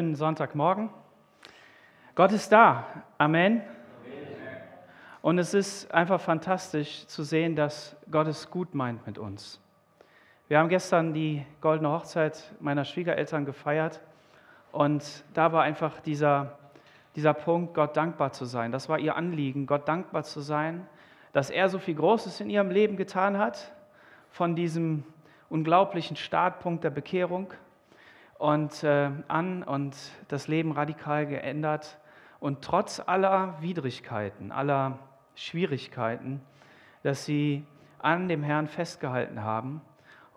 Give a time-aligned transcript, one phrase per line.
[0.00, 0.88] Schönen Sonntagmorgen.
[2.14, 2.86] Gott ist da.
[3.18, 3.60] Amen.
[5.20, 9.60] Und es ist einfach fantastisch zu sehen, dass Gott es gut meint mit uns.
[10.48, 14.00] Wir haben gestern die goldene Hochzeit meiner Schwiegereltern gefeiert
[14.72, 16.58] und da war einfach dieser,
[17.14, 18.72] dieser Punkt, Gott dankbar zu sein.
[18.72, 20.86] Das war ihr Anliegen, Gott dankbar zu sein,
[21.34, 23.70] dass er so viel Großes in ihrem Leben getan hat,
[24.30, 25.04] von diesem
[25.50, 27.52] unglaublichen Startpunkt der Bekehrung
[28.40, 29.94] und äh, an und
[30.28, 31.98] das Leben radikal geändert.
[32.40, 34.98] Und trotz aller Widrigkeiten, aller
[35.34, 36.40] Schwierigkeiten,
[37.02, 37.66] dass sie
[37.98, 39.82] an dem Herrn festgehalten haben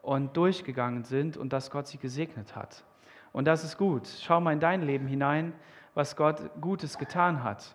[0.02, 2.84] und durchgegangen sind und dass Gott sie gesegnet hat.
[3.31, 4.05] Und das ist gut.
[4.22, 5.53] Schau mal in dein Leben hinein,
[5.94, 7.73] was Gott Gutes getan hat.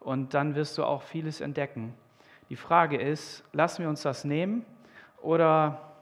[0.00, 1.92] Und dann wirst du auch vieles entdecken.
[2.48, 4.64] Die Frage ist, lassen wir uns das nehmen
[5.20, 5.92] oder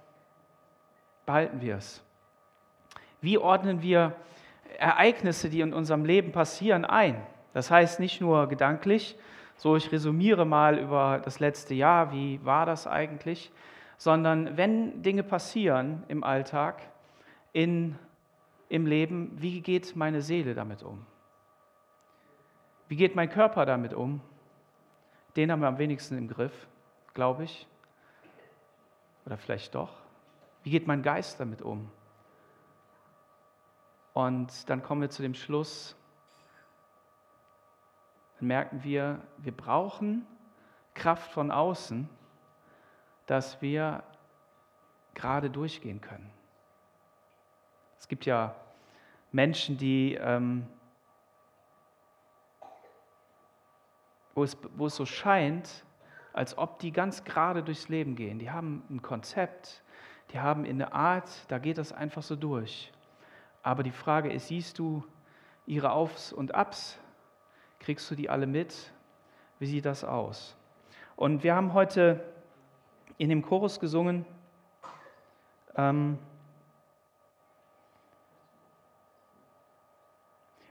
[1.27, 2.04] behalten wir es?
[3.25, 4.15] Wie ordnen wir
[4.79, 7.27] Ereignisse, die in unserem Leben passieren, ein?
[7.55, 9.17] Das heißt nicht nur gedanklich,
[9.57, 13.51] so ich resümiere mal über das letzte Jahr, wie war das eigentlich,
[13.97, 16.83] sondern wenn Dinge passieren im Alltag,
[17.53, 17.97] in,
[18.69, 21.07] im Leben, wie geht meine Seele damit um?
[22.89, 24.21] Wie geht mein Körper damit um?
[25.37, 26.67] Den haben wir am wenigsten im Griff,
[27.15, 27.67] glaube ich.
[29.25, 29.93] Oder vielleicht doch.
[30.63, 31.91] Wie geht mein Geist damit um?
[34.15, 35.97] Und dann kommen wir zu dem Schluss,
[38.39, 40.25] dann merken wir, wir brauchen
[40.95, 42.09] Kraft von außen,
[43.27, 44.05] dass wir
[45.15, 46.31] gerade durchgehen können.
[47.99, 48.55] Es gibt ja
[49.33, 50.69] Menschen, die, ähm,
[54.35, 55.85] wo, es, wo es so scheint,
[56.33, 58.39] als ob die ganz gerade durchs Leben gehen.
[58.39, 59.83] Die haben ein Konzept,
[60.31, 62.93] die haben eine Art, da geht das einfach so durch.
[63.65, 65.03] Aber die Frage ist, siehst du
[65.67, 67.01] ihre Aufs und Abs?
[67.81, 68.93] Kriegst du die alle mit?
[69.59, 70.55] Wie sieht das aus?
[71.17, 72.23] Und wir haben heute
[73.17, 74.27] in dem Chorus gesungen,
[75.77, 76.19] ähm,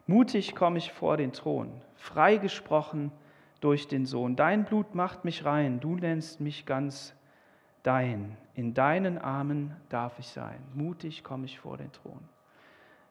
[0.05, 3.11] Mutig komme ich vor den Thron, frei gesprochen
[3.61, 4.35] durch den Sohn.
[4.35, 7.15] Dein Blut macht mich rein, du nennst mich ganz
[7.83, 8.37] dein.
[8.53, 10.61] In deinen Armen darf ich sein.
[10.73, 12.19] Mutig komme ich vor den Thron.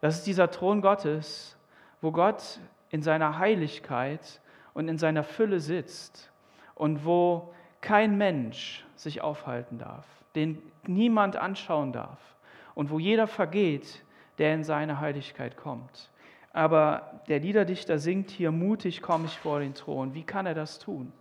[0.03, 1.57] Das ist dieser Thron Gottes,
[2.01, 2.59] wo Gott
[2.91, 4.41] in seiner Heiligkeit
[4.75, 6.33] und in seiner Fülle sitzt
[6.75, 10.05] und wo kein Mensch sich aufhalten darf,
[10.35, 12.19] den niemand anschauen darf
[12.75, 14.03] und wo jeder vergeht,
[14.39, 16.11] der in seine Heiligkeit kommt.
[16.53, 20.15] Aber der Liederdichter singt hier, mutig komme ich vor den Thron.
[20.15, 21.13] Wie kann er das tun?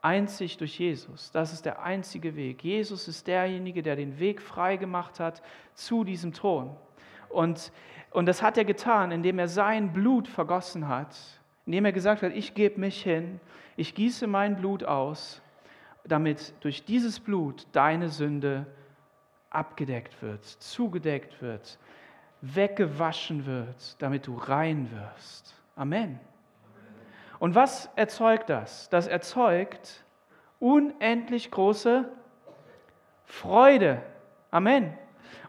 [0.00, 1.32] Einzig durch Jesus.
[1.32, 2.64] Das ist der einzige Weg.
[2.64, 5.42] Jesus ist derjenige, der den Weg frei gemacht hat
[5.74, 6.74] zu diesem Thron.
[7.30, 7.72] Und,
[8.10, 11.16] und das hat er getan, indem er sein Blut vergossen hat,
[11.66, 13.40] indem er gesagt hat, ich gebe mich hin,
[13.76, 15.40] ich gieße mein Blut aus,
[16.04, 18.66] damit durch dieses Blut deine Sünde
[19.50, 21.78] abgedeckt wird, zugedeckt wird,
[22.40, 25.54] weggewaschen wird, damit du rein wirst.
[25.76, 26.18] Amen.
[27.38, 28.88] Und was erzeugt das?
[28.90, 30.04] Das erzeugt
[30.58, 32.08] unendlich große
[33.24, 34.02] Freude.
[34.50, 34.96] Amen.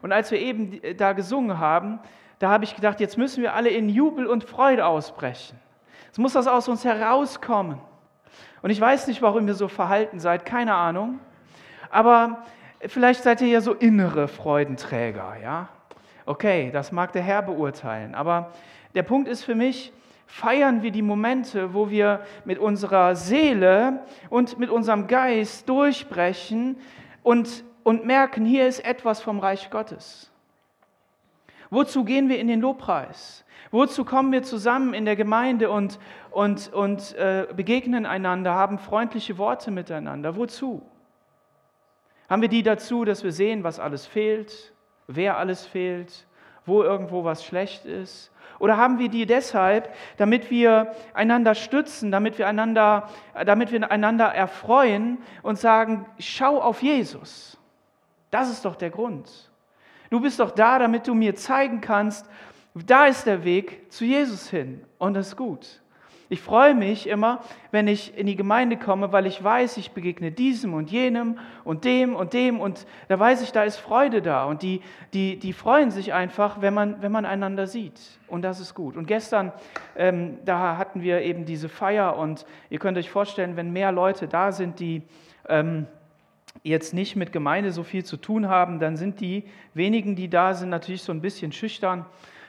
[0.02, 2.00] Und als wir eben da gesungen haben,
[2.38, 5.58] da habe ich gedacht, jetzt müssen wir alle in Jubel und Freude ausbrechen.
[6.06, 7.78] Jetzt muss das aus uns herauskommen.
[8.62, 11.20] Und ich weiß nicht, warum ihr so verhalten seid, keine Ahnung.
[11.90, 12.44] Aber
[12.80, 15.68] vielleicht seid ihr ja so innere Freudenträger, ja?
[16.24, 18.14] Okay, das mag der Herr beurteilen.
[18.14, 18.52] Aber
[18.94, 19.92] der Punkt ist für mich,
[20.26, 26.76] feiern wir die Momente, wo wir mit unserer Seele und mit unserem Geist durchbrechen
[27.22, 30.30] und und merken, hier ist etwas vom Reich Gottes.
[31.70, 33.44] Wozu gehen wir in den Lobpreis?
[33.70, 35.98] Wozu kommen wir zusammen in der Gemeinde und,
[36.30, 40.36] und, und äh, begegnen einander, haben freundliche Worte miteinander?
[40.36, 40.82] Wozu?
[42.28, 44.74] Haben wir die dazu, dass wir sehen, was alles fehlt,
[45.06, 46.26] wer alles fehlt,
[46.66, 48.30] wo irgendwo was schlecht ist?
[48.58, 53.08] Oder haben wir die deshalb, damit wir einander stützen, damit wir einander,
[53.46, 57.58] damit wir einander erfreuen und sagen, schau auf Jesus.
[58.32, 59.30] Das ist doch der Grund.
[60.08, 62.28] Du bist doch da, damit du mir zeigen kannst,
[62.74, 64.82] da ist der Weg zu Jesus hin.
[64.96, 65.82] Und das ist gut.
[66.30, 67.40] Ich freue mich immer,
[67.72, 71.84] wenn ich in die Gemeinde komme, weil ich weiß, ich begegne diesem und jenem und
[71.84, 74.80] dem und dem und da weiß ich, da ist Freude da und die,
[75.12, 78.96] die, die freuen sich einfach, wenn man, wenn man einander sieht und das ist gut.
[78.96, 79.52] Und gestern,
[79.94, 84.26] ähm, da hatten wir eben diese Feier und ihr könnt euch vorstellen, wenn mehr Leute
[84.26, 85.02] da sind, die...
[85.50, 85.86] Ähm,
[86.62, 89.44] jetzt nicht mit Gemeinde so viel zu tun haben, dann sind die
[89.74, 92.06] wenigen, die da sind, natürlich so ein bisschen schüchtern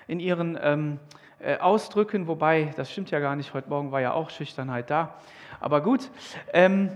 [0.08, 1.00] in ihren, ähm,
[1.44, 5.16] äh, ausdrücken, wobei das stimmt ja gar nicht, heute Morgen war ja auch Schüchternheit da.
[5.60, 6.10] Aber gut.
[6.54, 6.90] Ähm,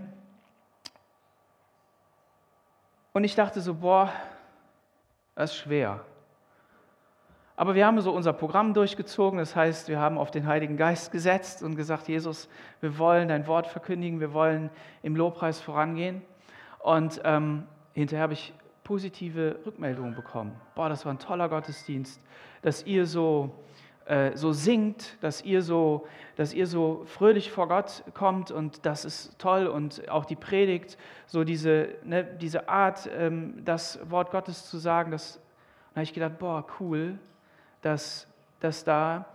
[3.11, 4.09] und ich dachte so, boah,
[5.35, 5.99] das ist schwer.
[7.57, 11.11] Aber wir haben so unser Programm durchgezogen, das heißt, wir haben auf den Heiligen Geist
[11.11, 12.47] gesetzt und gesagt, Jesus,
[12.79, 14.69] wir wollen dein Wort verkündigen, wir wollen
[15.03, 16.21] im Lobpreis vorangehen.
[16.79, 17.63] Und ähm,
[17.93, 18.53] hinterher habe ich
[18.83, 20.55] positive Rückmeldungen bekommen.
[20.73, 22.21] Boah, das war ein toller Gottesdienst,
[22.61, 23.53] dass ihr so,
[24.05, 26.07] äh, so singt, dass ihr so,
[26.37, 30.97] dass ihr so fröhlich vor Gott kommt und das ist toll und auch die Predigt,
[31.25, 35.41] so diese, ne, diese Art, ähm, das Wort Gottes zu sagen, das,
[35.89, 37.19] da habe ich gedacht, boah, cool,
[37.81, 38.25] dass,
[38.61, 39.25] dass da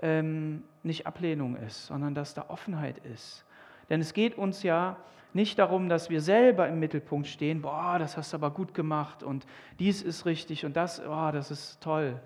[0.00, 3.44] ähm, nicht Ablehnung ist, sondern dass da Offenheit ist.
[3.90, 4.96] Denn es geht uns ja
[5.36, 9.22] nicht darum, dass wir selber im Mittelpunkt stehen, boah, das hast du aber gut gemacht
[9.22, 9.46] und
[9.78, 12.20] dies ist richtig und das, boah, das ist toll.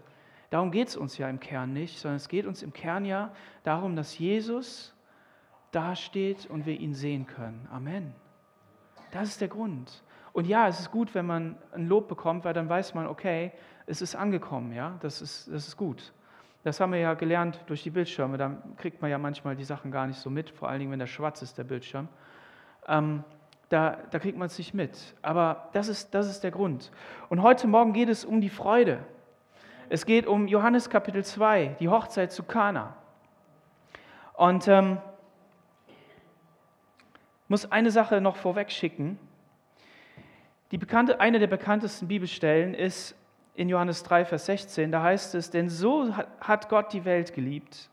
[0.49, 3.33] Darum geht es uns ja im Kern nicht, sondern es geht uns im Kern ja
[3.63, 4.95] darum, dass Jesus
[5.71, 7.69] dasteht und wir ihn sehen können.
[7.71, 8.15] Amen.
[9.13, 10.03] Das ist der Grund.
[10.33, 13.53] Und ja, es ist gut, wenn man ein Lob bekommt, weil dann weiß man, okay,
[13.87, 16.13] es ist angekommen, ja, das ist, das ist gut.
[16.63, 19.91] Das haben wir ja gelernt durch die Bildschirme, da kriegt man ja manchmal die Sachen
[19.91, 22.09] gar nicht so mit, vor allen Dingen, wenn der schwarz ist, der Bildschirm.
[22.89, 23.25] Ähm,
[23.69, 25.15] da, da kriegt man es nicht mit.
[25.23, 26.91] Aber das ist, das ist der Grund.
[27.29, 28.99] Und heute Morgen geht es um die Freude.
[29.89, 32.97] Es geht um Johannes Kapitel 2, die Hochzeit zu Kana.
[34.35, 34.99] Und ähm,
[37.49, 39.19] muss eine Sache noch vorweg schicken.
[40.71, 43.17] Die bekannte, eine der bekanntesten Bibelstellen ist
[43.55, 44.93] in Johannes 3, Vers 16.
[44.93, 47.91] Da heißt es, denn so hat Gott die Welt geliebt,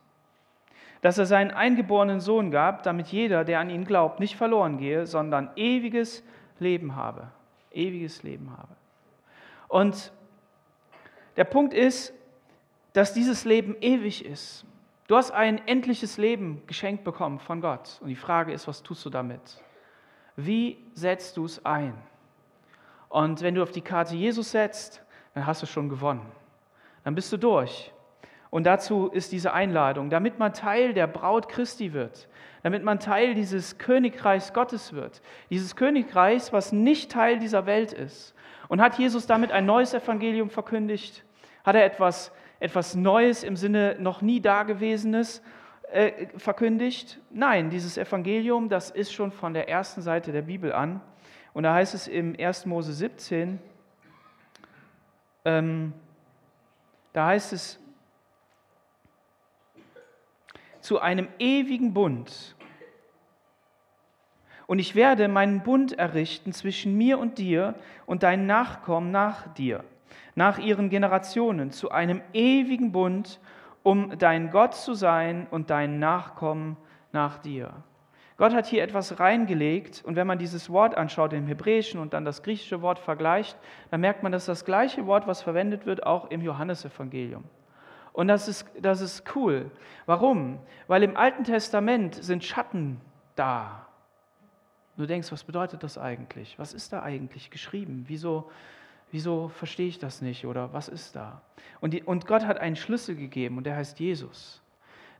[1.01, 5.05] dass er seinen eingeborenen Sohn gab, damit jeder, der an ihn glaubt, nicht verloren gehe,
[5.05, 6.23] sondern ewiges
[6.59, 7.27] Leben habe.
[7.71, 8.75] Ewiges Leben habe.
[9.67, 10.11] Und
[11.35, 12.13] der Punkt ist,
[12.93, 14.65] dass dieses Leben ewig ist.
[15.07, 17.99] Du hast ein endliches Leben geschenkt bekommen von Gott.
[18.01, 19.41] Und die Frage ist, was tust du damit?
[20.35, 21.93] Wie setzt du es ein?
[23.09, 25.03] Und wenn du auf die Karte Jesus setzt,
[25.33, 26.25] dann hast du schon gewonnen.
[27.03, 27.93] Dann bist du durch.
[28.49, 32.27] Und dazu ist diese Einladung, damit man Teil der Braut Christi wird,
[32.63, 38.33] damit man Teil dieses Königreichs Gottes wird, dieses Königreichs, was nicht Teil dieser Welt ist.
[38.67, 41.23] Und hat Jesus damit ein neues Evangelium verkündigt?
[41.63, 45.41] Hat er etwas, etwas Neues im Sinne noch nie Dagewesenes
[45.91, 47.19] äh, verkündigt?
[47.29, 51.01] Nein, dieses Evangelium, das ist schon von der ersten Seite der Bibel an.
[51.53, 52.65] Und da heißt es im 1.
[52.65, 53.59] Mose 17,
[55.45, 55.93] ähm,
[57.13, 57.79] da heißt es,
[60.87, 62.55] zu einem ewigen Bund.
[64.67, 67.75] Und ich werde meinen Bund errichten zwischen mir und dir
[68.05, 69.83] und deinen Nachkommen nach dir,
[70.35, 73.41] nach ihren Generationen, zu einem ewigen Bund,
[73.83, 76.77] um dein Gott zu sein und dein Nachkommen
[77.11, 77.73] nach dir.
[78.37, 82.23] Gott hat hier etwas reingelegt und wenn man dieses Wort anschaut im Hebräischen und dann
[82.23, 83.57] das griechische Wort vergleicht,
[83.91, 87.43] dann merkt man, dass das gleiche Wort, was verwendet wird, auch im Johannesevangelium.
[88.17, 89.69] Und das ist, das ist cool.
[90.07, 90.57] Warum?
[90.87, 92.99] Weil im Alten Testament sind Schatten
[93.35, 93.85] da.
[94.97, 96.57] Du denkst, was bedeutet das eigentlich?
[96.57, 98.05] Was ist da eigentlich geschrieben?
[98.07, 98.49] Wieso,
[99.11, 100.47] wieso verstehe ich das nicht?
[100.47, 101.43] Oder was ist da?
[101.79, 104.63] Und, die, und Gott hat einen Schlüssel gegeben und der heißt Jesus.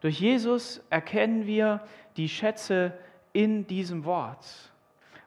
[0.02, 1.82] Durch Jesus erkennen wir
[2.16, 2.98] die Schätze
[3.32, 4.72] in diesem Wort.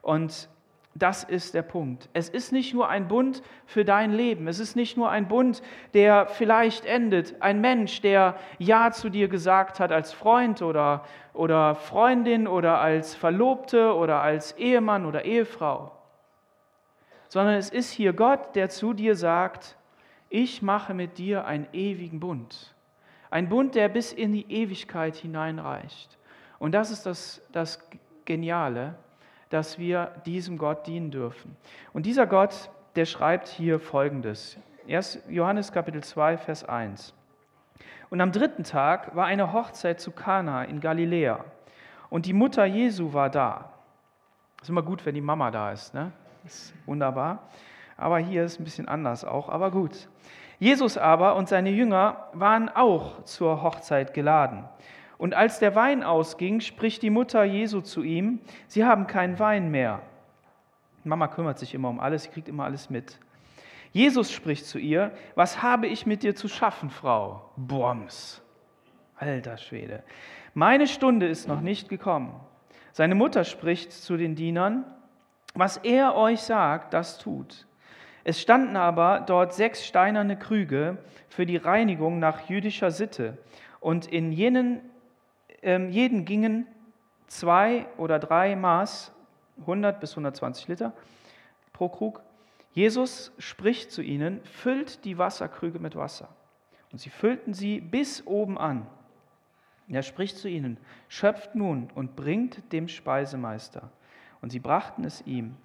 [0.02, 0.48] Und
[0.94, 2.08] das ist der Punkt.
[2.14, 4.48] Es ist nicht nur ein Bund für dein Leben.
[4.48, 5.62] Es ist nicht nur ein Bund,
[5.94, 7.40] der vielleicht endet.
[7.40, 13.14] Ein Mensch, der Ja zu dir gesagt hat als Freund oder, oder Freundin oder als
[13.14, 15.92] Verlobte oder als Ehemann oder Ehefrau.
[17.28, 19.76] Sondern es ist hier Gott, der zu dir sagt,
[20.28, 22.74] ich mache mit dir einen ewigen Bund.
[23.30, 26.18] Ein Bund, der bis in die Ewigkeit hineinreicht.
[26.58, 27.78] Und das ist das, das
[28.24, 28.96] Geniale
[29.50, 31.56] dass wir diesem Gott dienen dürfen.
[31.92, 34.56] Und dieser Gott, der schreibt hier Folgendes.
[34.88, 35.24] 1.
[35.28, 37.14] Johannes Kapitel 2, Vers 1.
[38.08, 41.44] Und am dritten Tag war eine Hochzeit zu Kana in Galiläa.
[42.08, 43.70] Und die Mutter Jesu war da.
[44.60, 45.94] Ist immer gut, wenn die Mama da ist.
[45.94, 46.10] Ne?
[46.44, 47.48] Ist wunderbar.
[47.96, 50.08] Aber hier ist ein bisschen anders auch, aber gut.
[50.58, 54.64] Jesus aber und seine Jünger waren auch zur Hochzeit geladen.
[55.20, 59.70] Und als der Wein ausging, spricht die Mutter Jesu zu ihm, sie haben keinen Wein
[59.70, 60.00] mehr.
[61.04, 63.18] Mama kümmert sich immer um alles, sie kriegt immer alles mit.
[63.92, 67.50] Jesus spricht zu ihr, was habe ich mit dir zu schaffen, Frau?
[67.58, 68.40] Boms.
[69.14, 70.02] Alter Schwede.
[70.54, 72.40] Meine Stunde ist noch nicht gekommen.
[72.92, 74.86] Seine Mutter spricht zu den Dienern,
[75.52, 77.66] was er euch sagt, das tut.
[78.24, 80.96] Es standen aber dort sechs steinerne Krüge
[81.28, 83.36] für die Reinigung nach jüdischer Sitte
[83.80, 84.80] Und in jenen,
[85.62, 86.66] jeden gingen
[87.26, 89.12] zwei oder drei Maß,
[89.60, 90.92] 100 bis 120 Liter
[91.72, 92.22] pro Krug.
[92.72, 96.28] Jesus spricht zu ihnen, füllt die Wasserkrüge mit Wasser.
[96.92, 98.86] Und sie füllten sie bis oben an.
[99.88, 103.90] Er spricht zu ihnen, schöpft nun und bringt dem Speisemeister.
[104.40, 105.56] Und sie brachten es ihm.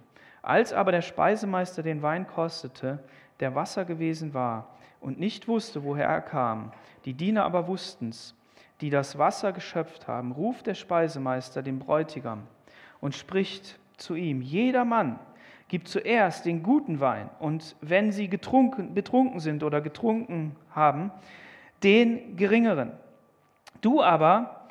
[0.42, 3.04] Als aber der Speisemeister den Wein kostete,
[3.40, 6.72] der Wasser gewesen war, und nicht wusste, woher er kam,
[7.06, 8.36] die Diener aber wussten's,
[8.82, 12.44] die das Wasser geschöpft haben, ruft der Speisemeister den Bräutigam
[13.00, 15.20] und spricht zu ihm, jeder Mann
[15.68, 21.12] gibt zuerst den guten Wein, und wenn sie getrunken, betrunken sind oder getrunken haben,
[21.84, 22.92] den geringeren.
[23.82, 24.68] Du aber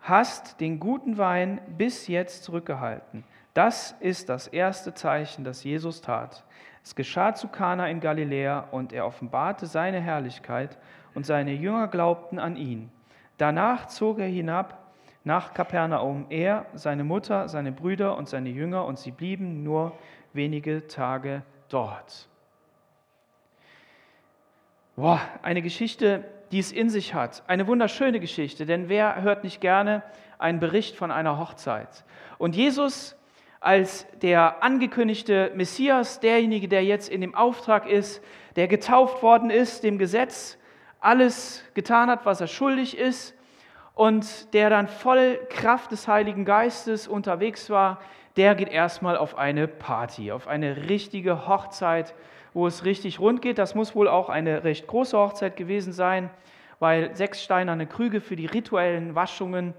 [0.00, 3.24] hast den guten Wein bis jetzt zurückgehalten.
[3.54, 6.44] Das ist das erste Zeichen, das Jesus tat.
[6.84, 10.78] Es geschah zu Kana in Galiläa und er offenbarte seine Herrlichkeit
[11.14, 12.92] und seine Jünger glaubten an ihn.
[13.38, 14.86] Danach zog er hinab
[15.24, 19.92] nach Kapernaum, er, seine Mutter, seine Brüder und seine Jünger und sie blieben nur
[20.32, 22.28] wenige Tage dort.
[24.94, 27.42] Boah, eine Geschichte, die es in sich hat.
[27.48, 30.02] Eine wunderschöne Geschichte, denn wer hört nicht gerne
[30.38, 32.04] einen Bericht von einer Hochzeit?
[32.38, 33.16] Und Jesus
[33.60, 38.22] als der angekündigte Messias, derjenige, der jetzt in dem Auftrag ist,
[38.54, 40.55] der getauft worden ist, dem Gesetz
[41.00, 43.34] alles getan hat, was er schuldig ist
[43.94, 47.98] und der dann voll Kraft des Heiligen Geistes unterwegs war,
[48.36, 52.14] der geht erstmal auf eine Party, auf eine richtige Hochzeit,
[52.52, 53.58] wo es richtig rund geht.
[53.58, 56.30] Das muss wohl auch eine recht große Hochzeit gewesen sein,
[56.78, 59.72] weil sechs steinerne Krüge für die rituellen Waschungen,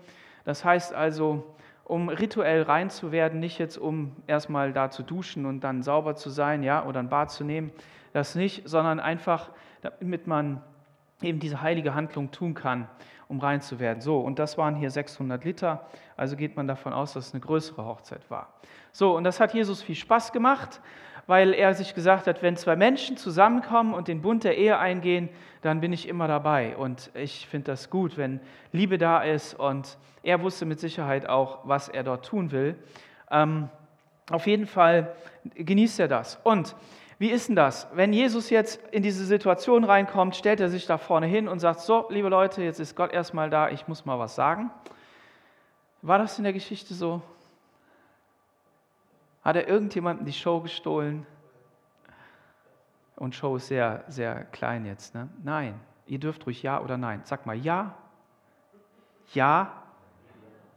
[0.46, 5.46] das heißt also, um rituell rein zu werden, nicht jetzt um erstmal da zu duschen
[5.46, 7.72] und dann sauber zu sein, ja, oder ein Bad zu nehmen,
[8.14, 10.62] das nicht, sondern einfach, damit man
[11.22, 12.88] eben diese heilige Handlung tun kann,
[13.28, 14.02] um rein zu werden.
[14.02, 17.42] So, und das waren hier 600 Liter, also geht man davon aus, dass es eine
[17.42, 18.54] größere Hochzeit war.
[18.92, 20.82] So, und das hat Jesus viel Spaß gemacht
[21.28, 25.30] weil er sich gesagt hat, wenn zwei Menschen zusammenkommen und den Bund der Ehe eingehen,
[25.62, 26.76] dann bin ich immer dabei.
[26.78, 28.40] Und ich finde das gut, wenn
[28.72, 29.54] Liebe da ist.
[29.54, 32.76] Und er wusste mit Sicherheit auch, was er dort tun will.
[33.30, 33.70] Ähm,
[34.32, 35.14] auf jeden Fall
[35.56, 36.40] genießt er das.
[36.44, 36.76] Und
[37.20, 37.88] wie ist denn das?
[37.94, 41.80] Wenn Jesus jetzt in diese Situation reinkommt, stellt er sich da vorne hin und sagt,
[41.80, 44.70] so, liebe Leute, jetzt ist Gott erstmal da, ich muss mal was sagen.
[46.04, 47.22] War das in der Geschichte so?
[49.44, 51.26] Hat er irgendjemandem die Show gestohlen?
[53.16, 55.16] Und Show ist sehr, sehr klein jetzt.
[55.16, 55.28] Ne?
[55.44, 55.80] Nein.
[56.06, 57.22] Ihr dürft ruhig Ja oder Nein.
[57.24, 57.96] Sag mal Ja.
[59.34, 59.84] Ja.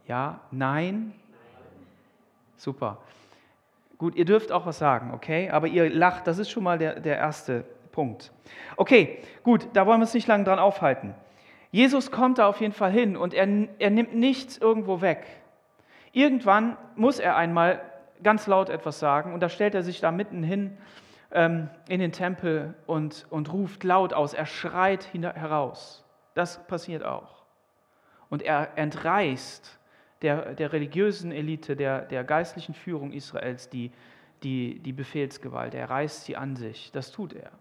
[0.07, 0.39] Ja.
[0.49, 1.13] Nein.
[2.57, 2.97] Super.
[4.01, 5.51] Gut, ihr dürft auch was sagen, okay?
[5.51, 8.31] Aber ihr lacht, das ist schon mal der, der erste Punkt.
[8.75, 11.13] Okay, gut, da wollen wir uns nicht lange dran aufhalten.
[11.69, 15.27] Jesus kommt da auf jeden Fall hin und er, er nimmt nichts irgendwo weg.
[16.13, 17.79] Irgendwann muss er einmal
[18.23, 20.79] ganz laut etwas sagen und da stellt er sich da mitten hin
[21.31, 26.03] ähm, in den Tempel und, und ruft laut aus, er schreit heraus.
[26.33, 27.43] Das passiert auch.
[28.31, 29.77] Und er entreißt
[30.21, 33.91] der, der religiösen Elite, der, der geistlichen Führung Israels die,
[34.43, 35.73] die, die Befehlsgewalt.
[35.73, 36.91] Er reißt sie an sich.
[36.91, 37.51] Das tut er.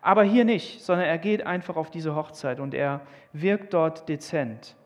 [0.00, 3.00] Aber hier nicht, sondern er geht einfach auf diese Hochzeit und er
[3.32, 4.76] wirkt dort dezent.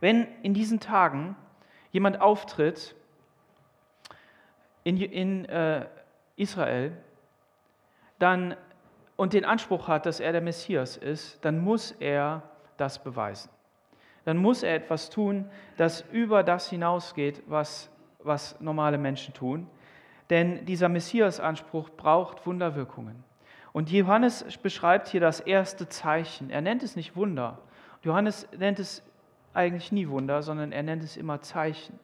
[0.00, 1.34] Wenn in diesen Tagen
[1.92, 2.94] jemand auftritt,
[4.84, 5.86] in, in äh,
[6.36, 6.92] Israel
[8.18, 8.54] dann,
[9.16, 12.42] und den Anspruch hat, dass er der Messias ist, dann muss er
[12.76, 13.50] das beweisen.
[14.26, 17.88] Dann muss er etwas tun, das über das hinausgeht, was,
[18.22, 19.66] was normale Menschen tun.
[20.28, 23.24] Denn dieser Messias-Anspruch braucht Wunderwirkungen.
[23.72, 26.50] Und Johannes beschreibt hier das erste Zeichen.
[26.50, 27.58] Er nennt es nicht Wunder.
[28.02, 29.02] Johannes nennt es
[29.54, 31.98] eigentlich nie Wunder, sondern er nennt es immer Zeichen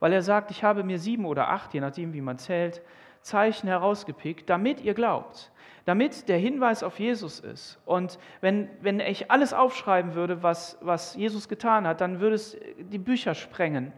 [0.00, 2.82] weil er sagt, ich habe mir sieben oder acht, je nachdem wie man zählt,
[3.22, 5.50] Zeichen herausgepickt, damit ihr glaubt,
[5.84, 7.78] damit der Hinweis auf Jesus ist.
[7.84, 12.56] Und wenn, wenn ich alles aufschreiben würde, was, was Jesus getan hat, dann würde es
[12.78, 13.92] die Bücher sprengen.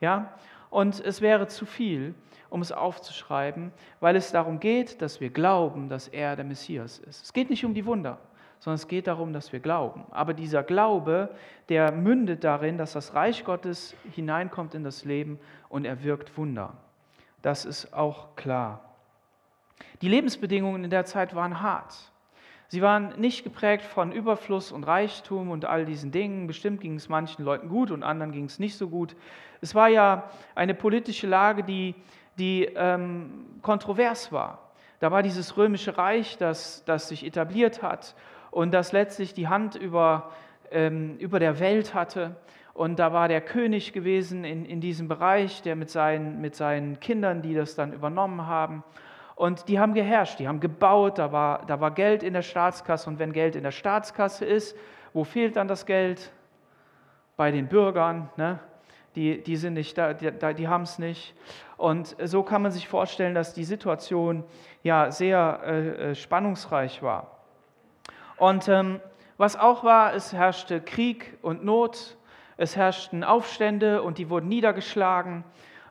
[0.00, 0.34] Ja?
[0.70, 2.14] Und es wäre zu viel,
[2.50, 7.24] um es aufzuschreiben, weil es darum geht, dass wir glauben, dass er der Messias ist.
[7.24, 8.18] Es geht nicht um die Wunder
[8.64, 10.06] sondern es geht darum, dass wir glauben.
[10.10, 11.28] Aber dieser Glaube,
[11.68, 16.72] der mündet darin, dass das Reich Gottes hineinkommt in das Leben und er wirkt Wunder.
[17.44, 18.80] Das ist auch klar.
[20.00, 21.94] Die Lebensbedingungen in der Zeit waren hart.
[22.68, 26.46] Sie waren nicht geprägt von Überfluss und Reichtum und all diesen Dingen.
[26.46, 29.14] Bestimmt ging es manchen Leuten gut und anderen ging es nicht so gut.
[29.60, 31.94] Es war ja eine politische Lage, die,
[32.38, 34.70] die ähm, kontrovers war.
[35.00, 38.14] Da war dieses römische Reich, das, das sich etabliert hat
[38.52, 40.32] und das letztlich die Hand über
[40.70, 42.36] ähm, über der Welt hatte.
[42.74, 46.98] Und da war der König gewesen in, in diesem Bereich, der mit seinen, mit seinen
[46.98, 48.82] Kindern, die das dann übernommen haben.
[49.36, 53.08] Und die haben geherrscht, die haben gebaut, da war, da war Geld in der Staatskasse.
[53.08, 54.76] Und wenn Geld in der Staatskasse ist,
[55.12, 56.32] wo fehlt dann das Geld?
[57.36, 58.28] Bei den Bürgern.
[58.36, 58.58] Ne?
[59.16, 61.34] Die, die sind nicht da, die, die haben es nicht.
[61.76, 64.44] Und so kann man sich vorstellen, dass die Situation
[64.82, 67.38] ja sehr äh, äh, spannungsreich war.
[68.36, 69.00] Und ähm,
[69.36, 72.16] was auch war, es herrschte Krieg und Not,
[72.56, 75.44] es herrschten Aufstände und die wurden niedergeschlagen.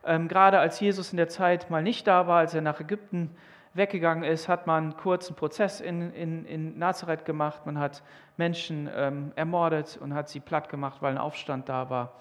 [0.05, 3.29] Ähm, gerade als Jesus in der Zeit mal nicht da war, als er nach Ägypten
[3.73, 7.65] weggegangen ist, hat man einen kurzen Prozess in, in, in Nazareth gemacht.
[7.65, 8.03] Man hat
[8.37, 12.13] Menschen ähm, ermordet und hat sie platt gemacht, weil ein Aufstand da war.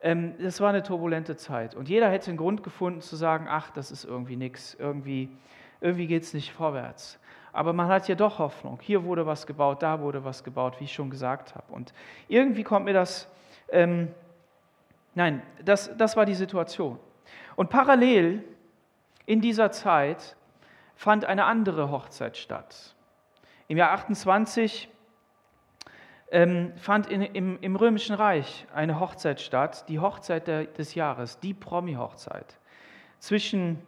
[0.00, 1.74] Ähm, war eine turbulente Zeit.
[1.74, 5.28] Und jeder hätte einen Grund gefunden zu sagen, ach, das ist irgendwie nichts, irgendwie,
[5.80, 7.18] irgendwie geht es nicht vorwärts.
[7.52, 8.78] Aber man hat ja doch Hoffnung.
[8.80, 11.72] Hier wurde was gebaut, da wurde was gebaut, wie ich schon gesagt habe.
[11.72, 11.92] Und
[12.28, 13.28] irgendwie kommt mir das,
[13.72, 14.14] ähm,
[15.14, 16.98] nein, das, das war die Situation.
[17.56, 18.44] Und parallel
[19.26, 20.36] in dieser Zeit
[20.94, 22.94] fand eine andere Hochzeit statt.
[23.68, 24.88] Im Jahr 28
[26.30, 31.38] ähm, fand in, im, im, Römischen Reich eine Hochzeit statt, die Hochzeit der, des Jahres,
[31.40, 32.58] die Promi-Hochzeit,
[33.18, 33.78] zwischen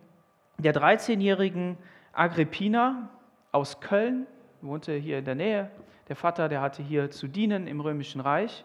[0.58, 1.76] der 13-jährigen
[2.12, 3.08] Agrippina
[3.50, 4.26] aus Köln,
[4.60, 5.70] wohnte hier in der Nähe,
[6.08, 8.64] der Vater, der hatte hier zu dienen im Römischen Reich,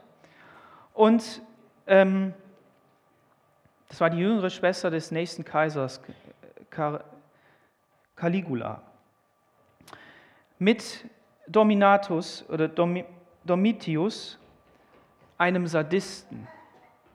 [1.00, 1.42] und
[1.88, 2.34] ähm,
[3.88, 6.02] das war die jüngere Schwester des nächsten Kaisers,
[8.18, 8.82] Caligula.
[10.58, 11.06] Mit
[11.48, 12.68] Dominatus oder
[13.46, 14.38] Domitius,
[15.38, 16.50] einem Sadisten.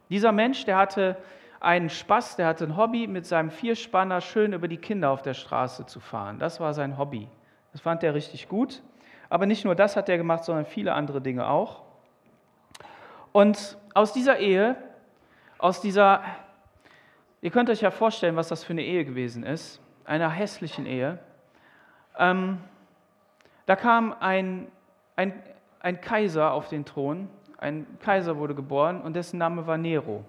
[0.08, 1.18] Dieser Mensch, der hatte
[1.60, 5.34] einen Spaß, der hatte ein Hobby, mit seinem Vierspanner schön über die Kinder auf der
[5.34, 6.38] Straße zu fahren.
[6.38, 7.28] Das war sein Hobby.
[7.72, 8.82] Das fand er richtig gut.
[9.28, 11.83] Aber nicht nur das hat er gemacht, sondern viele andere Dinge auch.
[13.34, 14.76] Und aus dieser Ehe,
[15.58, 16.22] aus dieser
[17.44, 21.18] Ihr könnt euch ja vorstellen, was das für eine Ehe gewesen ist, einer hässlichen Ehe.
[22.16, 22.58] Ähm,
[23.66, 24.68] da kam ein,
[25.14, 25.42] ein,
[25.80, 30.24] ein Kaiser auf den Thron, ein Kaiser wurde geboren und dessen Name war Nero,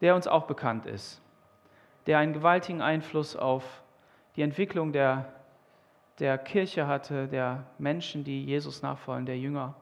[0.00, 1.20] der uns auch bekannt ist,
[2.06, 3.82] der einen gewaltigen Einfluss auf
[4.36, 5.26] die Entwicklung der,
[6.18, 9.74] der Kirche hatte, der Menschen, die Jesus nachfolgen, der Jünger,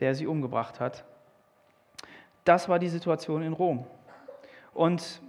[0.00, 1.04] der sie umgebracht hat.
[2.48, 3.86] Das war die Situation in Rom.
[4.72, 5.20] Und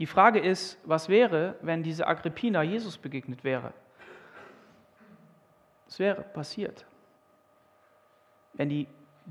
[0.00, 3.72] die Frage ist, was wäre, wenn diese Agrippina Jesus begegnet wäre?
[5.86, 6.84] Was wäre passiert?
[8.54, 8.88] Wenn die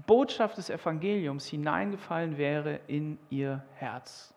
[0.08, 4.34] Botschaft des Evangeliums hineingefallen wäre in ihr Herz.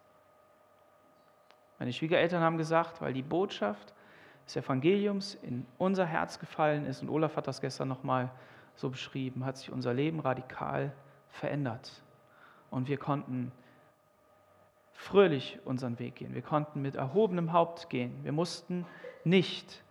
[1.79, 3.95] Meine Schwiegereltern haben gesagt, weil die Botschaft
[4.45, 8.29] des Evangeliums in unser Herz gefallen ist, und Olaf hat das gestern nochmal
[8.75, 10.93] so beschrieben, hat sich unser Leben radikal
[11.35, 12.03] verändert.
[12.71, 13.53] Und wir konnten
[14.93, 16.35] fröhlich unseren Weg gehen.
[16.35, 18.13] Wir konnten mit erhobenem Haupt gehen.
[18.23, 18.87] Wir mussten
[19.25, 19.83] nicht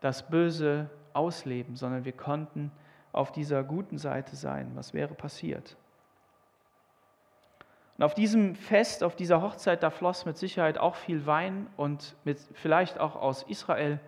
[0.00, 2.70] das Böse ausleben, sondern wir konnten
[3.12, 4.70] auf dieser guten Seite sein.
[4.74, 5.76] Was wäre passiert?
[7.98, 12.16] Und auf diesem Fest, auf dieser Hochzeit, da floss mit Sicherheit auch viel Wein und
[12.24, 13.98] mit, vielleicht auch aus Israel.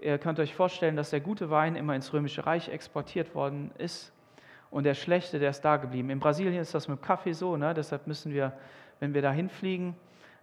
[0.00, 4.12] Ihr könnt euch vorstellen, dass der gute Wein immer ins Römische Reich exportiert worden ist
[4.70, 6.10] und der schlechte, der ist da geblieben.
[6.10, 7.74] In Brasilien ist das mit Kaffee so, ne?
[7.74, 8.52] deshalb müssen wir
[9.00, 9.94] wenn wir da hinfliegen,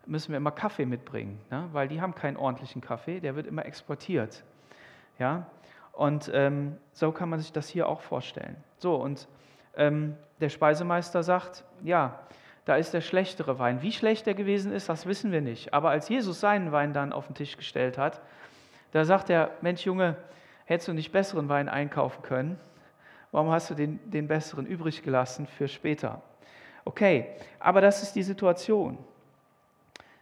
[0.06, 1.68] müssen wir immer Kaffee mitbringen, ne?
[1.72, 4.44] weil die haben keinen ordentlichen Kaffee, der wird immer exportiert.
[5.20, 5.48] Ja?
[5.92, 8.56] Und ähm, so kann man sich das hier auch vorstellen.
[8.78, 9.28] So, und
[9.76, 12.20] ähm, der Speisemeister sagt, ja,
[12.66, 13.82] da ist der schlechtere Wein.
[13.82, 15.74] Wie schlecht der gewesen ist, das wissen wir nicht.
[15.74, 18.22] Aber als Jesus seinen Wein dann auf den Tisch gestellt hat,
[18.92, 20.16] da sagt er, Mensch Junge,
[20.66, 22.60] hättest du nicht besseren Wein einkaufen können?
[23.36, 26.22] Warum hast du den, den besseren übrig gelassen für später?
[26.86, 27.26] Okay,
[27.60, 28.98] aber das ist die Situation.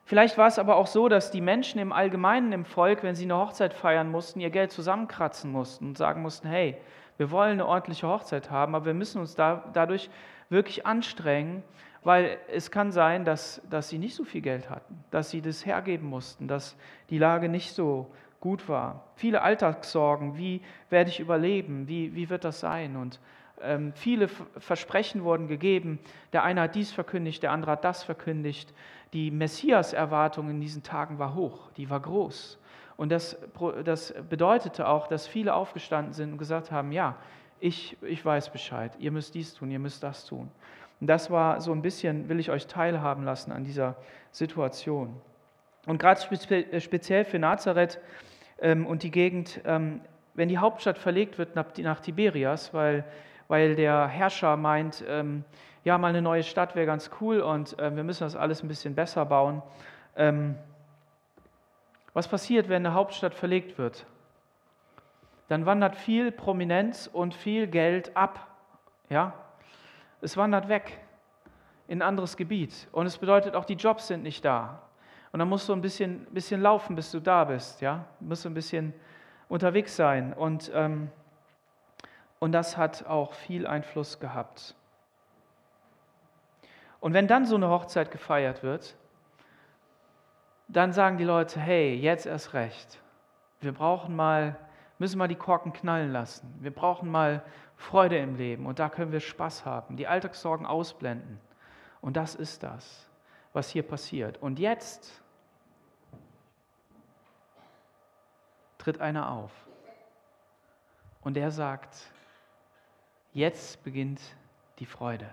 [0.04, 3.26] Vielleicht war es aber auch so, dass die Menschen im Allgemeinen im Volk, wenn sie
[3.26, 6.76] eine Hochzeit feiern mussten, ihr Geld zusammenkratzen mussten und sagen mussten, hey,
[7.18, 10.10] wir wollen eine ordentliche Hochzeit haben, aber wir müssen uns da, dadurch
[10.50, 11.62] wirklich anstrengen,
[12.04, 15.68] weil es kann sein, dass, dass sie nicht so viel Geld hatten, dass sie das
[15.68, 16.76] hergeben mussten, dass
[17.12, 18.08] die Lage nicht so
[18.44, 19.06] gut war.
[19.16, 22.98] Viele Alltagssorgen, wie werde ich überleben, wie, wie wird das sein?
[22.98, 23.22] Und
[23.62, 25.98] ähm, viele Versprechen wurden gegeben.
[26.34, 28.74] Der eine hat dies verkündigt, der andere hat das verkündigt.
[29.14, 32.60] Die Messias-Erwartung in diesen Tagen war hoch, die war groß.
[32.98, 33.38] Und das,
[33.86, 37.16] das bedeutete auch, dass viele aufgestanden sind und gesagt haben, ja,
[37.62, 40.52] ich, ich weiß Bescheid, ihr müsst dies tun, ihr müsst das tun.
[41.00, 43.96] Und das war so ein bisschen, will ich euch teilhaben lassen an dieser
[44.32, 45.16] Situation.
[45.86, 46.22] Und gerade
[46.80, 48.00] speziell für Nazareth
[48.62, 50.02] und die Gegend, ähm,
[50.34, 53.06] wenn die Hauptstadt verlegt wird nach, Tiberias, weil
[53.48, 55.44] weil der Herrscher meint, ähm,
[55.84, 58.68] ja, mal eine neue Stadt wäre ganz cool und äh, wir müssen das alles ein
[58.68, 59.62] bisschen besser bauen.
[60.16, 60.56] Ähm,
[62.14, 64.06] was passiert, wenn eine Hauptstadt verlegt wird?
[65.50, 68.48] Dann wandert viel Prominenz und viel Geld ab.
[69.10, 69.34] Ja?
[70.22, 71.00] Es wandert weg
[71.88, 72.88] in ein anderes Gebiet.
[72.92, 74.82] Und es bedeutet auch, die Jobs sind nicht da.
[75.34, 77.82] Und dann musst du ein bisschen, bisschen laufen, bis du da bist.
[77.82, 78.06] Ja?
[78.20, 78.94] Du musst ein bisschen
[79.50, 80.32] unterwegs sein.
[80.32, 81.10] Und, ähm,
[82.38, 84.76] und das hat auch viel Einfluss gehabt.
[87.00, 88.96] Und wenn dann so eine Hochzeit gefeiert wird,
[90.68, 93.02] dann sagen die Leute, hey, jetzt erst recht.
[93.60, 94.56] Wir brauchen mal,
[95.00, 96.54] müssen mal die Korken knallen lassen.
[96.60, 97.44] Wir brauchen mal
[97.76, 101.40] Freude im Leben und da können wir Spaß haben, die Alltagssorgen ausblenden.
[102.02, 103.10] Und das ist das,
[103.52, 104.40] was hier passiert.
[104.40, 105.23] Und jetzt
[108.84, 109.52] tritt einer auf.
[111.22, 111.96] Und er sagt,
[113.32, 114.20] jetzt beginnt
[114.80, 115.30] die Freude.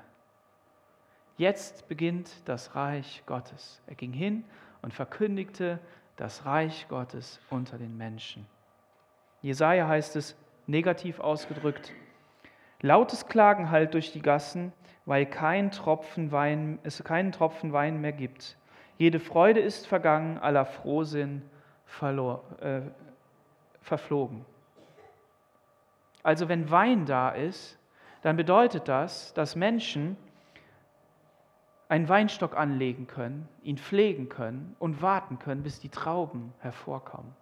[1.37, 3.83] Jetzt beginnt das Reich Gottes.
[3.89, 4.45] Er ging hin
[4.83, 5.81] und verkündigte
[6.15, 8.47] das Reich Gottes unter den Menschen.
[9.43, 10.37] Jesaja heißt es
[10.69, 11.93] negativ ausgedrückt:
[12.83, 14.73] Lautes Klagen halt durch die Gassen,
[15.07, 18.57] weil kein Tropfen Wein, es keinen Tropfen Wein mehr gibt.
[18.97, 21.43] Jede Freude ist vergangen, aller Frohsinn
[21.85, 22.83] verlor, äh,
[23.81, 24.45] verflogen.
[26.23, 27.79] Also wenn Wein da ist,
[28.23, 30.17] dann bedeutet das, dass Menschen
[31.89, 37.35] einen Weinstock anlegen können, ihn pflegen können und warten können, bis die Trauben hervorkommen.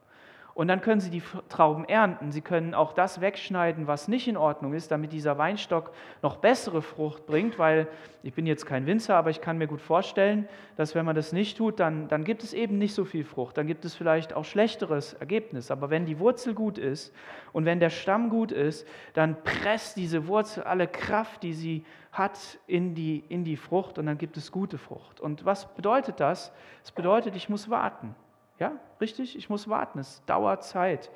[0.58, 2.32] Und dann können sie die Trauben ernten.
[2.32, 6.82] Sie können auch das wegschneiden, was nicht in Ordnung ist, damit dieser Weinstock noch bessere
[6.82, 7.86] Frucht bringt, weil
[8.24, 11.32] ich bin jetzt kein Winzer, aber ich kann mir gut vorstellen, dass wenn man das
[11.32, 13.56] nicht tut, dann, dann gibt es eben nicht so viel Frucht.
[13.56, 15.70] Dann gibt es vielleicht auch schlechteres Ergebnis.
[15.70, 17.14] Aber wenn die Wurzel gut ist
[17.52, 22.58] und wenn der Stamm gut ist, dann presst diese Wurzel alle Kraft, die sie hat,
[22.66, 25.20] in die, in die Frucht und dann gibt es gute Frucht.
[25.20, 26.52] Und was bedeutet das?
[26.82, 28.16] Es bedeutet, ich muss warten.
[28.58, 29.36] Ja, richtig?
[29.36, 29.98] Ich muss warten.
[29.98, 31.10] Es dauert Zeit.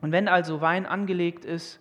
[0.00, 1.80] Und wenn also Wein angelegt ist,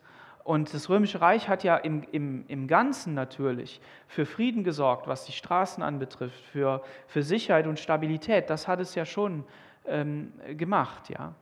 [0.49, 5.25] und das Römische Reich hat ja im, im, im Ganzen natürlich für Frieden gesorgt, was
[5.25, 8.49] die Straßen anbetrifft, für, für Sicherheit und Stabilität.
[8.49, 9.43] Das hat es ja schon
[9.85, 11.09] ähm, gemacht.
[11.09, 11.35] Ja?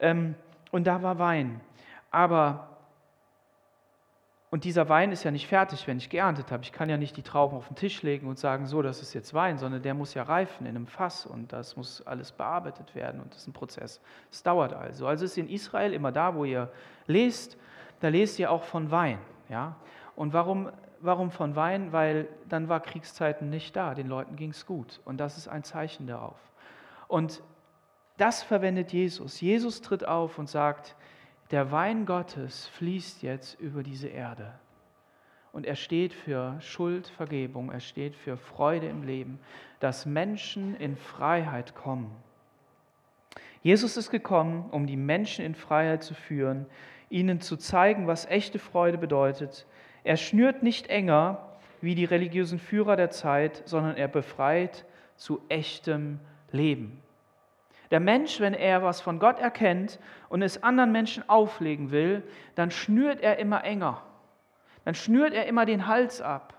[0.00, 0.34] Ähm,
[0.70, 1.60] und da war Wein.
[2.10, 2.73] Aber
[4.54, 6.62] und dieser Wein ist ja nicht fertig, wenn ich geerntet habe.
[6.62, 9.12] Ich kann ja nicht die Trauben auf den Tisch legen und sagen, so, das ist
[9.12, 12.94] jetzt Wein, sondern der muss ja reifen in einem Fass und das muss alles bearbeitet
[12.94, 14.00] werden und das ist ein Prozess.
[14.30, 15.08] Es dauert also.
[15.08, 16.70] Also ist in Israel immer da, wo ihr
[17.08, 17.58] lest,
[17.98, 19.18] da lest ihr auch von Wein.
[19.48, 19.74] Ja?
[20.14, 21.90] Und warum, warum von Wein?
[21.90, 25.64] Weil dann war Kriegszeiten nicht da, den Leuten ging es gut und das ist ein
[25.64, 26.38] Zeichen darauf.
[27.08, 27.42] Und
[28.18, 29.40] das verwendet Jesus.
[29.40, 30.94] Jesus tritt auf und sagt,
[31.54, 34.50] der Wein Gottes fließt jetzt über diese Erde.
[35.52, 39.38] Und er steht für Schuldvergebung, er steht für Freude im Leben,
[39.78, 42.10] dass Menschen in Freiheit kommen.
[43.62, 46.66] Jesus ist gekommen, um die Menschen in Freiheit zu führen,
[47.08, 49.64] ihnen zu zeigen, was echte Freude bedeutet.
[50.02, 56.18] Er schnürt nicht enger wie die religiösen Führer der Zeit, sondern er befreit zu echtem
[56.50, 57.00] Leben.
[57.90, 62.22] Der Mensch, wenn er was von Gott erkennt und es anderen Menschen auflegen will,
[62.54, 64.02] dann schnürt er immer enger.
[64.84, 66.54] Dann schnürt er immer den Hals ab.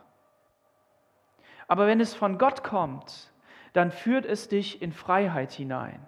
[1.68, 3.32] Aber wenn es von Gott kommt,
[3.74, 6.00] dann führt es dich in Freiheit hinein.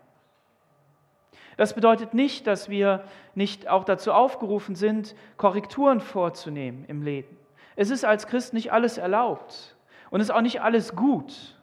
[1.58, 3.04] Das bedeutet nicht, dass wir
[3.34, 7.36] nicht auch dazu aufgerufen sind, Korrekturen vorzunehmen im Leben.
[7.76, 9.76] Es ist als Christ nicht alles erlaubt
[10.12, 11.57] und es ist auch nicht alles gut.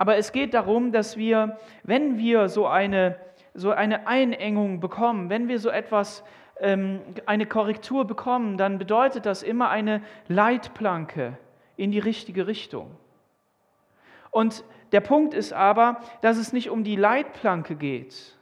[0.00, 3.16] Aber es geht darum, dass wir, wenn wir so eine,
[3.52, 6.24] so eine Einengung bekommen, wenn wir so etwas,
[6.58, 11.36] ähm, eine Korrektur bekommen, dann bedeutet das immer eine Leitplanke
[11.76, 12.96] in die richtige Richtung.
[14.30, 18.38] Und der Punkt ist aber, dass es nicht um die Leitplanke geht,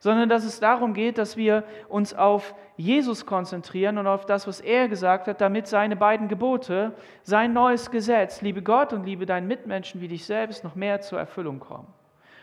[0.00, 4.60] sondern dass es darum geht, dass wir uns auf Jesus konzentrieren und auf das, was
[4.60, 9.46] er gesagt hat, damit seine beiden Gebote, sein neues Gesetz, liebe Gott und liebe deinen
[9.46, 11.86] Mitmenschen wie dich selbst, noch mehr zur Erfüllung kommen.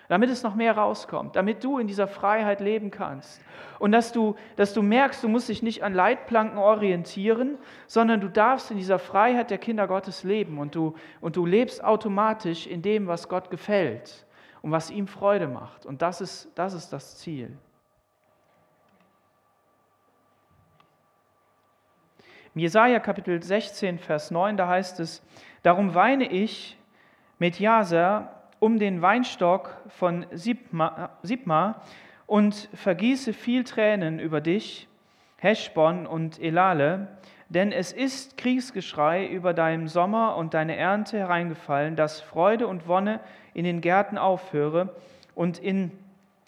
[0.09, 3.41] Damit es noch mehr rauskommt, damit du in dieser Freiheit leben kannst.
[3.79, 8.29] Und dass du, dass du merkst, du musst dich nicht an Leitplanken orientieren, sondern du
[8.29, 12.81] darfst in dieser Freiheit der Kinder Gottes leben und du, und du lebst automatisch in
[12.81, 14.25] dem, was Gott gefällt
[14.61, 15.85] und was ihm Freude macht.
[15.85, 17.57] Und das ist das, ist das Ziel.
[22.59, 25.23] Jesaja Kapitel 16, Vers 9, da heißt es:
[25.63, 26.77] Darum weine ich
[27.39, 31.81] mit Jaser um den Weinstock von Sibma
[32.25, 34.87] und vergieße viel Tränen über dich,
[35.37, 37.07] Heschbon und Elale,
[37.49, 43.19] denn es ist Kriegsgeschrei über deinem Sommer und deine Ernte hereingefallen, dass Freude und Wonne
[43.53, 44.95] in den Gärten aufhöre
[45.35, 45.91] und in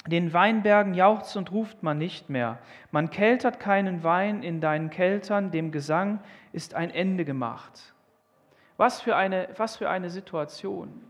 [0.09, 2.57] den Weinbergen jauchzt und ruft man nicht mehr.
[2.91, 6.19] Man keltert keinen Wein in deinen Keltern, dem Gesang
[6.53, 7.93] ist ein Ende gemacht.
[8.77, 11.01] Was für eine, was für eine Situation.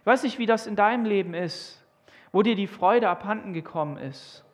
[0.00, 1.84] Ich weiß nicht, wie das in deinem Leben ist,
[2.32, 4.44] wo dir die Freude abhanden gekommen ist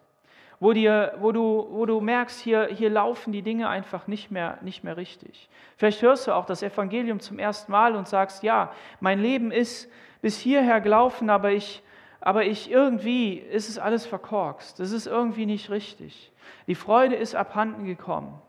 [0.61, 4.59] wo, dir, wo, du, wo du merkst, hier, hier laufen die Dinge einfach nicht mehr,
[4.62, 5.48] nicht mehr richtig.
[5.77, 9.90] Vielleicht hörst du auch das Evangelium zum ersten Mal und sagst, ja, mein Leben ist
[10.20, 11.83] bis hierher gelaufen, aber ich,
[12.20, 14.81] aber ich irgendwie ist es alles verkorkst.
[14.81, 16.33] Das ist irgendwie nicht richtig.
[16.66, 18.40] Die Freude ist abhanden gekommen.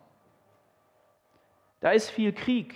[1.79, 2.75] Da ist viel Krieg,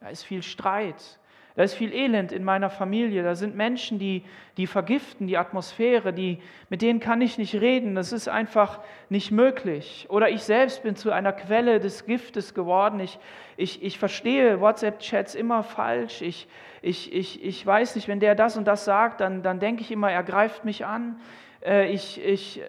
[0.00, 1.19] da ist viel Streit,
[1.56, 3.22] da ist viel Elend in meiner Familie.
[3.22, 4.24] Da sind Menschen, die,
[4.56, 7.94] die vergiften die Atmosphäre, die, mit denen kann ich nicht reden.
[7.94, 10.06] Das ist einfach nicht möglich.
[10.08, 13.00] Oder ich selbst bin zu einer Quelle des Giftes geworden.
[13.00, 13.18] Ich,
[13.56, 16.22] ich, ich verstehe WhatsApp-Chats immer falsch.
[16.22, 16.46] Ich,
[16.82, 19.90] ich, ich, ich weiß nicht, wenn der das und das sagt, dann, dann denke ich
[19.90, 21.20] immer, er greift mich an.
[21.64, 22.62] Äh, ich, ich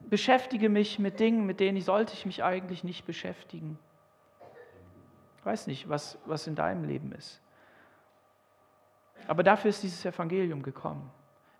[0.00, 3.78] beschäftige mich mit Dingen, mit denen sollte ich mich eigentlich nicht beschäftigen.
[5.38, 7.42] Ich weiß nicht, was, was in deinem Leben ist.
[9.26, 11.10] Aber dafür ist dieses Evangelium gekommen.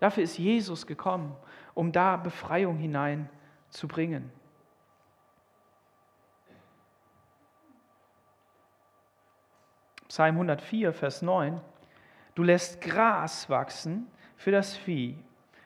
[0.00, 1.36] Dafür ist Jesus gekommen,
[1.74, 4.30] um da Befreiung hineinzubringen.
[10.08, 11.60] Psalm 104, Vers 9.
[12.34, 15.16] Du lässt Gras wachsen für das Vieh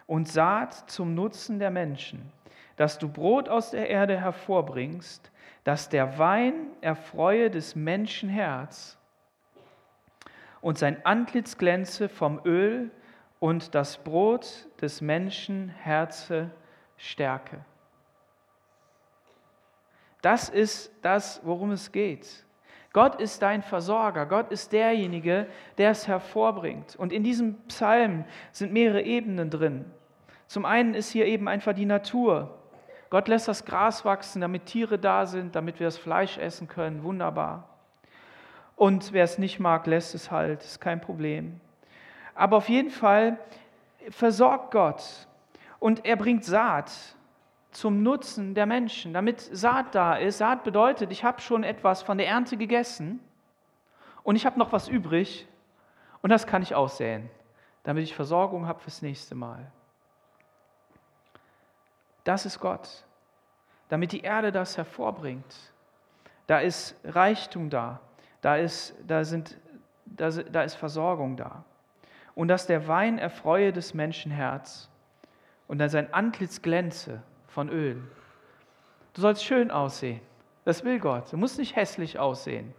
[0.07, 2.31] und Saat zum Nutzen der Menschen,
[2.77, 5.33] dass du Brot aus der Erde hervorbringst,
[5.65, 8.96] dass der Wein erfreue des Menschen Herz
[10.67, 12.91] und sein Antlitz glänze vom Öl
[13.39, 16.51] und das Brot des Menschen Herze
[16.97, 17.65] stärke.
[20.23, 22.45] Das ist das, worum es geht.
[22.93, 25.47] Gott ist dein Versorger, Gott ist derjenige,
[25.79, 26.97] der es hervorbringt.
[26.97, 29.85] Und in diesem Psalm sind mehrere Ebenen drin.
[30.49, 32.59] Zum einen ist hier eben einfach die Natur.
[33.11, 37.05] Gott lässt das Gras wachsen, damit Tiere da sind, damit wir das Fleisch essen können.
[37.05, 37.76] Wunderbar.
[38.77, 41.61] Und wer es nicht mag, lässt es halt, ist kein Problem.
[42.35, 43.39] Aber auf jeden Fall
[44.11, 45.27] versorgt Gott
[45.81, 46.93] und er bringt Saat
[47.71, 50.39] zum Nutzen der Menschen, damit Saat da ist.
[50.39, 53.21] Saat bedeutet, ich habe schon etwas von der Ernte gegessen
[54.23, 55.49] und ich habe noch was übrig
[56.23, 57.31] und das kann ich aussäen,
[57.83, 59.71] damit ich Versorgung habe fürs nächste Mal.
[62.25, 63.05] Das ist Gott,
[63.89, 65.73] damit die Erde das hervorbringt.
[66.47, 68.01] Da ist Reichtum da.
[68.41, 69.57] Da ist, da, sind,
[70.05, 71.65] da, da ist Versorgung da.
[72.35, 74.91] Und dass der Wein erfreue des Menschen Herz
[75.69, 78.03] und dann sein Antlitz glänze von Öl.
[79.15, 80.21] Du sollst schön aussehen.
[80.65, 81.33] Das will Gott.
[81.33, 82.75] Du musst nicht hässlich aussehen.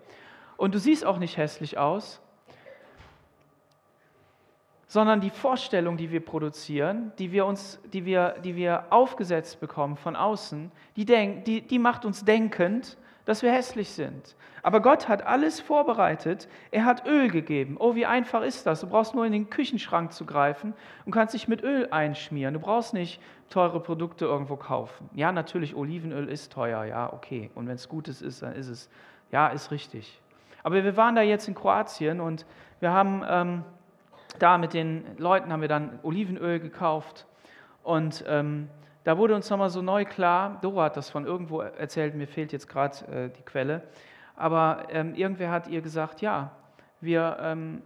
[0.57, 2.21] Und du siehst auch nicht hässlich aus,
[4.87, 9.97] sondern die Vorstellung, die wir produzieren, die wir, uns, die wir, die wir aufgesetzt bekommen
[9.97, 14.37] von außen, die, denk, die, die macht uns denkend, dass wir hässlich sind.
[14.63, 16.47] Aber Gott hat alles vorbereitet.
[16.71, 17.75] Er hat Öl gegeben.
[17.77, 18.79] Oh, wie einfach ist das?
[18.79, 20.73] Du brauchst nur in den Küchenschrank zu greifen
[21.05, 22.53] und kannst dich mit Öl einschmieren.
[22.53, 25.09] Du brauchst nicht teure Produkte irgendwo kaufen.
[25.13, 26.85] Ja, natürlich, Olivenöl ist teuer.
[26.85, 27.51] Ja, okay.
[27.53, 28.89] Und wenn es gutes ist, dann ist es,
[29.29, 30.21] ja, ist richtig.
[30.63, 32.45] Aber wir waren da jetzt in Kroatien und
[32.79, 33.63] wir haben ähm,
[34.39, 37.25] da mit den Leuten haben wir dann Olivenöl gekauft
[37.83, 38.69] und ähm,
[39.07, 42.51] da wurde uns nochmal so neu klar, Dora hat das von irgendwo erzählt, mir fehlt
[42.51, 43.83] jetzt gerade äh, die Quelle,
[44.35, 46.51] aber ähm, irgendwer hat ihr gesagt, ja,
[46.99, 47.83] wir, ähm,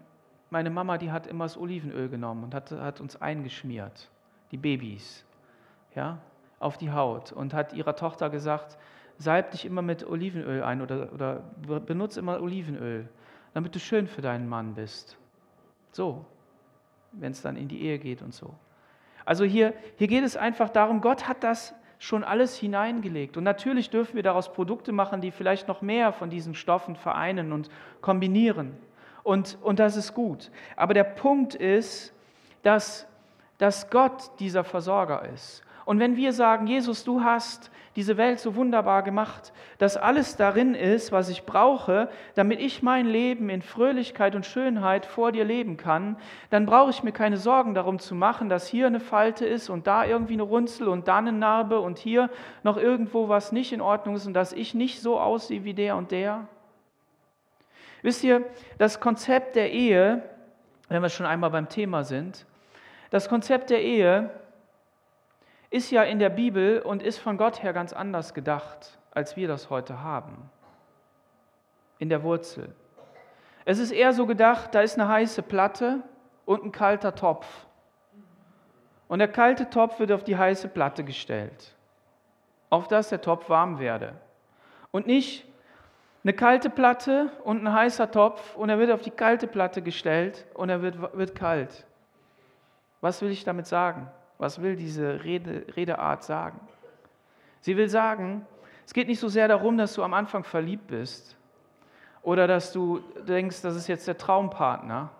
[0.49, 4.09] meine Mama, die hat immer das Olivenöl genommen und hat, hat uns eingeschmiert,
[4.49, 5.23] die Babys,
[5.93, 6.17] ja,
[6.57, 8.79] auf die Haut und hat ihrer Tochter gesagt,
[9.19, 11.43] salb dich immer mit Olivenöl ein oder, oder
[11.81, 13.07] benutze immer Olivenöl,
[13.53, 15.19] damit du schön für deinen Mann bist.
[15.91, 16.25] So,
[17.11, 18.55] wenn es dann in die Ehe geht und so.
[19.31, 23.37] Also hier, hier geht es einfach darum, Gott hat das schon alles hineingelegt.
[23.37, 27.53] Und natürlich dürfen wir daraus Produkte machen, die vielleicht noch mehr von diesen Stoffen vereinen
[27.53, 27.69] und
[28.01, 28.77] kombinieren.
[29.23, 30.51] Und, und das ist gut.
[30.75, 32.13] Aber der Punkt ist,
[32.63, 33.07] dass,
[33.57, 35.63] dass Gott dieser Versorger ist.
[35.91, 40.73] Und wenn wir sagen, Jesus, du hast diese Welt so wunderbar gemacht, dass alles darin
[40.73, 45.75] ist, was ich brauche, damit ich mein Leben in Fröhlichkeit und Schönheit vor dir leben
[45.75, 46.15] kann,
[46.49, 49.85] dann brauche ich mir keine Sorgen darum zu machen, dass hier eine Falte ist und
[49.85, 52.29] da irgendwie eine Runzel und da eine Narbe und hier
[52.63, 55.97] noch irgendwo was nicht in Ordnung ist und dass ich nicht so aussehe wie der
[55.97, 56.47] und der.
[58.01, 58.45] Wisst ihr,
[58.77, 60.23] das Konzept der Ehe,
[60.87, 62.45] wenn wir schon einmal beim Thema sind,
[63.09, 64.29] das Konzept der Ehe
[65.71, 68.99] ist ja in der Bibel und ist von Gott her ganz anders gedacht.
[69.13, 70.49] als wir das heute haben.
[71.99, 72.73] In der Wurzel.
[73.65, 76.01] Es ist eher so gedacht, da ist eine heiße Platte
[76.45, 77.45] und ein kalter Topf.
[79.09, 81.75] Und der kalte Topf wird auf die heiße Platte gestellt,
[82.69, 84.13] auf dass der Topf warm werde.
[84.91, 85.45] Und nicht
[86.23, 90.45] eine kalte Platte und ein heißer Topf und er wird auf die kalte Platte gestellt
[90.53, 91.85] und er wird, wird kalt.
[93.01, 94.09] Was will ich damit sagen?
[94.41, 96.59] Was will diese Rede, Redeart sagen?
[97.59, 98.45] Sie will sagen,
[98.85, 101.37] es geht nicht so sehr darum, dass du am Anfang verliebt bist
[102.23, 105.11] oder dass du denkst, das ist jetzt der Traumpartner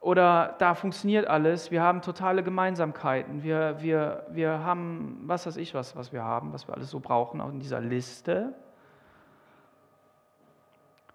[0.00, 5.74] oder da funktioniert alles, wir haben totale Gemeinsamkeiten, wir, wir, wir haben, was weiß ich
[5.74, 8.54] was, was wir haben, was wir alles so brauchen, auch in dieser Liste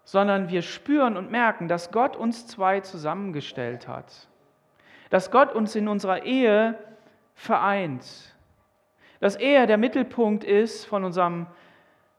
[0.04, 4.28] sondern wir spüren und merken, dass Gott uns zwei zusammengestellt hat.
[5.10, 6.78] Dass Gott uns in unserer Ehe
[7.34, 8.34] vereint.
[9.20, 11.46] Dass er der Mittelpunkt ist von unserem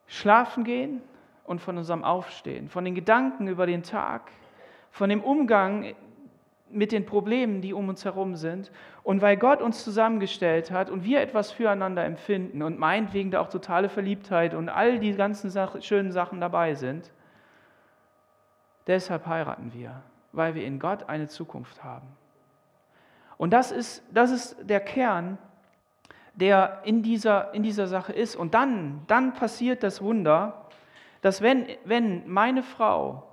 [0.07, 1.01] Schlafengehen
[1.45, 4.31] und von unserem Aufstehen, von den Gedanken über den Tag,
[4.91, 5.93] von dem Umgang
[6.69, 8.71] mit den Problemen, die um uns herum sind.
[9.03, 13.49] Und weil Gott uns zusammengestellt hat und wir etwas füreinander empfinden und meinetwegen da auch
[13.49, 17.11] totale Verliebtheit und all die ganzen schönen Sachen dabei sind,
[18.87, 22.07] Deshalb heiraten wir, weil wir in Gott eine Zukunft haben.
[23.37, 25.37] Und das ist, das ist der Kern,
[26.33, 28.35] der in dieser, in dieser Sache ist.
[28.35, 30.65] Und dann, dann passiert das Wunder,
[31.21, 33.23] dass wenn, wenn meine Frau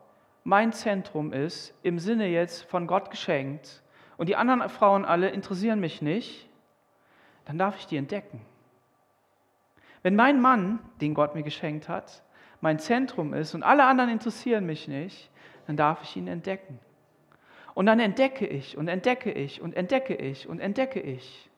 [0.45, 3.83] mein Zentrum ist, im Sinne jetzt von Gott geschenkt,
[4.17, 6.49] und die anderen Frauen alle interessieren mich nicht,
[7.45, 8.41] dann darf ich die entdecken.
[10.03, 12.23] Wenn mein Mann, den Gott mir geschenkt hat,
[12.61, 15.31] mein Zentrum ist und alle anderen interessieren mich nicht,
[15.67, 16.79] dann darf ich ihn entdecken.
[17.75, 21.51] Und dann entdecke ich und entdecke ich und entdecke ich und entdecke ich.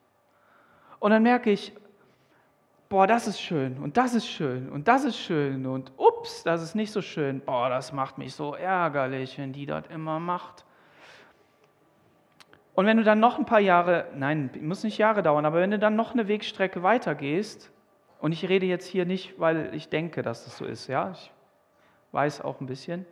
[1.01, 1.73] Und dann merke ich,
[2.89, 6.63] boah, das ist schön und das ist schön und das ist schön und ups, das
[6.63, 7.41] ist nicht so schön.
[7.41, 10.65] Boah, das macht mich so ärgerlich, wenn die das immer macht.
[12.75, 15.71] Und wenn du dann noch ein paar Jahre, nein, muss nicht Jahre dauern, aber wenn
[15.71, 17.71] du dann noch eine Wegstrecke weitergehst,
[18.21, 21.31] und ich rede jetzt hier nicht, weil ich denke, dass das so ist, ja, ich
[22.13, 23.05] weiß auch ein bisschen,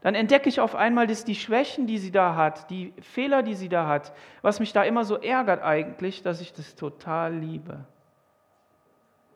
[0.00, 3.54] dann entdecke ich auf einmal, dass die Schwächen, die sie da hat, die Fehler, die
[3.54, 7.84] sie da hat, was mich da immer so ärgert eigentlich, dass ich das total liebe.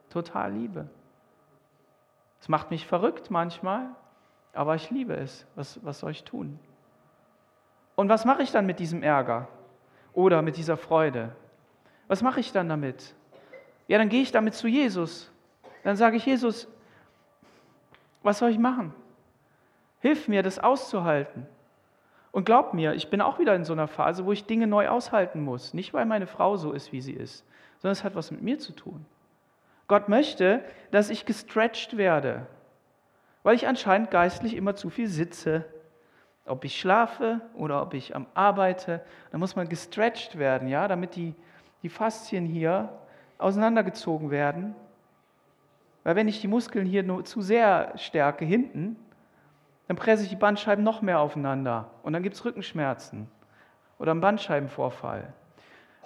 [0.08, 0.88] Total liebe.
[2.40, 3.88] Es macht mich verrückt manchmal,
[4.54, 5.46] aber ich liebe es.
[5.54, 6.58] Was, was soll ich tun?
[7.94, 9.48] Und was mache ich dann mit diesem Ärger
[10.14, 11.34] oder mit dieser Freude?
[12.08, 13.14] Was mache ich dann damit?
[13.86, 15.30] Ja, dann gehe ich damit zu Jesus.
[15.82, 16.68] Dann sage ich, Jesus,
[18.22, 18.94] was soll ich machen?
[20.04, 21.46] Hilf mir, das auszuhalten.
[22.30, 24.88] Und glaub mir, ich bin auch wieder in so einer Phase, wo ich Dinge neu
[24.88, 25.72] aushalten muss.
[25.72, 27.42] Nicht, weil meine Frau so ist, wie sie ist,
[27.78, 29.06] sondern es hat was mit mir zu tun.
[29.88, 32.46] Gott möchte, dass ich gestretched werde,
[33.44, 35.64] weil ich anscheinend geistlich immer zu viel sitze.
[36.44, 39.00] Ob ich schlafe oder ob ich am arbeite,
[39.32, 41.34] da muss man gestretched werden, ja, damit die,
[41.82, 42.90] die Faszien hier
[43.38, 44.74] auseinandergezogen werden.
[46.02, 48.98] Weil wenn ich die Muskeln hier nur zu sehr stärke hinten,
[49.88, 53.28] dann presse ich die Bandscheiben noch mehr aufeinander und dann gibt es Rückenschmerzen
[53.98, 55.32] oder einen Bandscheibenvorfall.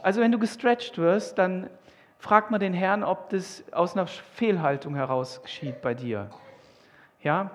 [0.02, 1.70] Also wenn du gestretched wirst, dann
[2.18, 6.30] frag mal den Herrn, ob das aus einer Fehlhaltung heraus geschieht bei dir.
[7.22, 7.50] Ja?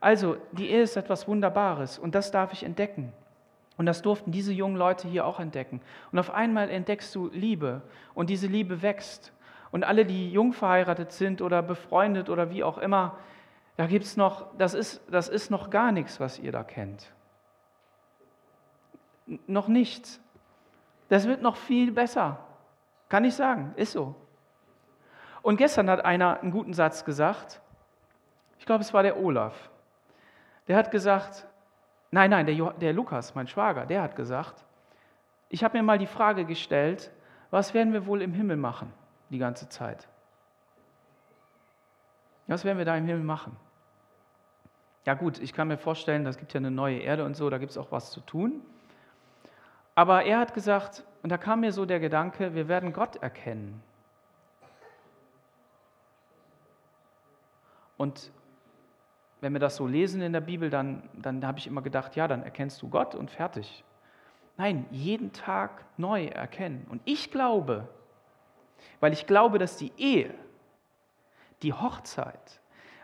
[0.00, 3.12] Also, die Ehe ist etwas Wunderbares und das darf ich entdecken.
[3.76, 5.80] Und das durften diese jungen Leute hier auch entdecken.
[6.10, 9.32] Und auf einmal entdeckst du Liebe und diese Liebe wächst.
[9.70, 13.18] Und alle, die jung verheiratet sind oder befreundet oder wie auch immer,
[13.78, 17.14] da gibt es noch, das ist, das ist noch gar nichts, was ihr da kennt.
[19.28, 20.20] N noch nichts.
[21.08, 22.44] Das wird noch viel besser.
[23.08, 24.16] Kann ich sagen, ist so.
[25.42, 27.60] Und gestern hat einer einen guten Satz gesagt.
[28.58, 29.70] Ich glaube, es war der Olaf.
[30.66, 31.46] Der hat gesagt,
[32.10, 34.64] nein, nein, der, der Lukas, mein Schwager, der hat gesagt,
[35.50, 37.12] ich habe mir mal die Frage gestellt,
[37.52, 38.92] was werden wir wohl im Himmel machen
[39.30, 40.08] die ganze Zeit?
[42.48, 43.56] Was werden wir da im Himmel machen?
[45.08, 47.56] Ja gut, ich kann mir vorstellen, es gibt ja eine neue Erde und so, da
[47.56, 48.60] gibt es auch was zu tun.
[49.94, 53.82] Aber er hat gesagt, und da kam mir so der Gedanke, wir werden Gott erkennen.
[57.96, 58.30] Und
[59.40, 62.28] wenn wir das so lesen in der Bibel, dann, dann habe ich immer gedacht, ja,
[62.28, 63.84] dann erkennst du Gott und fertig.
[64.58, 66.86] Nein, jeden Tag neu erkennen.
[66.90, 67.88] Und ich glaube,
[69.00, 70.34] weil ich glaube, dass die Ehe,
[71.62, 72.60] die Hochzeit,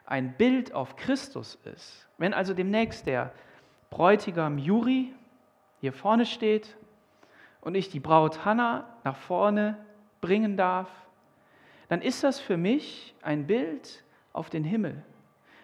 [0.06, 3.32] ein Bild auf Christus ist, wenn also demnächst der
[3.90, 5.12] Bräutigam Juri
[5.80, 6.76] hier vorne steht
[7.60, 9.78] und ich die Braut Hannah nach vorne
[10.20, 10.88] bringen darf,
[11.88, 14.02] dann ist das für mich ein Bild
[14.32, 15.02] auf den Himmel.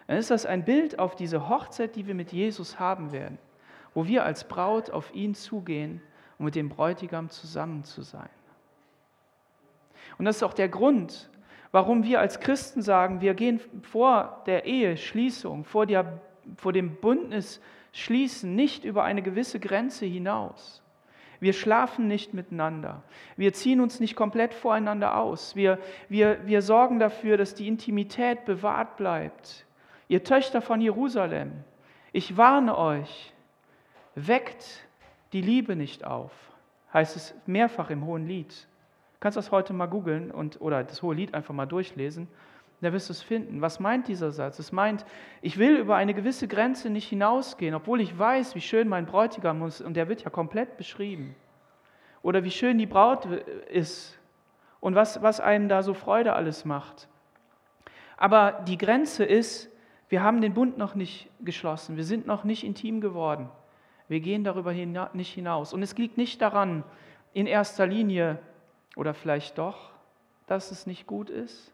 [0.07, 3.37] Dann ist das ein Bild auf diese Hochzeit, die wir mit Jesus haben werden,
[3.93, 6.01] wo wir als Braut auf ihn zugehen,
[6.37, 8.29] um mit dem Bräutigam zusammen zu sein.
[10.17, 11.30] Und das ist auch der Grund,
[11.71, 16.19] warum wir als Christen sagen, wir gehen vor der Eheschließung, vor, der,
[16.57, 20.81] vor dem Bündnisschließen nicht über eine gewisse Grenze hinaus.
[21.39, 23.01] Wir schlafen nicht miteinander.
[23.35, 25.55] Wir ziehen uns nicht komplett voreinander aus.
[25.55, 29.65] Wir, wir, wir sorgen dafür, dass die Intimität bewahrt bleibt.
[30.07, 31.51] Ihr Töchter von Jerusalem,
[32.11, 33.33] ich warne euch,
[34.13, 34.85] weckt
[35.33, 36.31] die Liebe nicht auf,
[36.93, 38.67] heißt es mehrfach im Hohen Lied
[39.21, 42.27] kannst das heute mal googeln und, oder das hohe Lied einfach mal durchlesen.
[42.81, 43.61] Da wirst du es finden.
[43.61, 44.57] Was meint dieser Satz?
[44.57, 45.05] Es meint,
[45.43, 49.61] ich will über eine gewisse Grenze nicht hinausgehen, obwohl ich weiß, wie schön mein Bräutigam
[49.63, 51.35] ist, und der wird ja komplett beschrieben.
[52.23, 53.25] Oder wie schön die Braut
[53.71, 54.19] ist
[54.79, 57.07] und was, was einem da so Freude alles macht.
[58.17, 59.69] Aber die Grenze ist,
[60.09, 63.49] wir haben den Bund noch nicht geschlossen, wir sind noch nicht intim geworden.
[64.07, 65.71] Wir gehen darüber nicht hinaus.
[65.71, 66.83] Und es liegt nicht daran,
[67.33, 68.39] in erster Linie
[68.95, 69.91] oder vielleicht doch,
[70.47, 71.71] dass es nicht gut ist?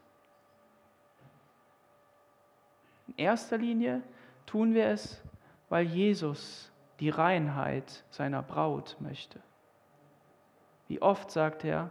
[3.08, 4.02] In erster Linie
[4.46, 5.20] tun wir es,
[5.68, 9.40] weil Jesus die Reinheit seiner Braut möchte.
[10.88, 11.90] Wie oft sagt er,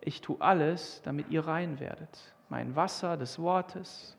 [0.00, 2.32] ich tue alles, damit ihr rein werdet.
[2.48, 4.16] Mein Wasser des Wortes.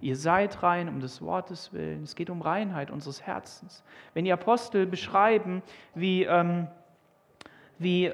[0.00, 2.02] Ihr seid rein um des Wortes willen.
[2.02, 3.84] Es geht um Reinheit unseres Herzens.
[4.14, 5.62] Wenn die Apostel beschreiben,
[5.94, 6.68] wie ähm,
[7.78, 8.12] wie,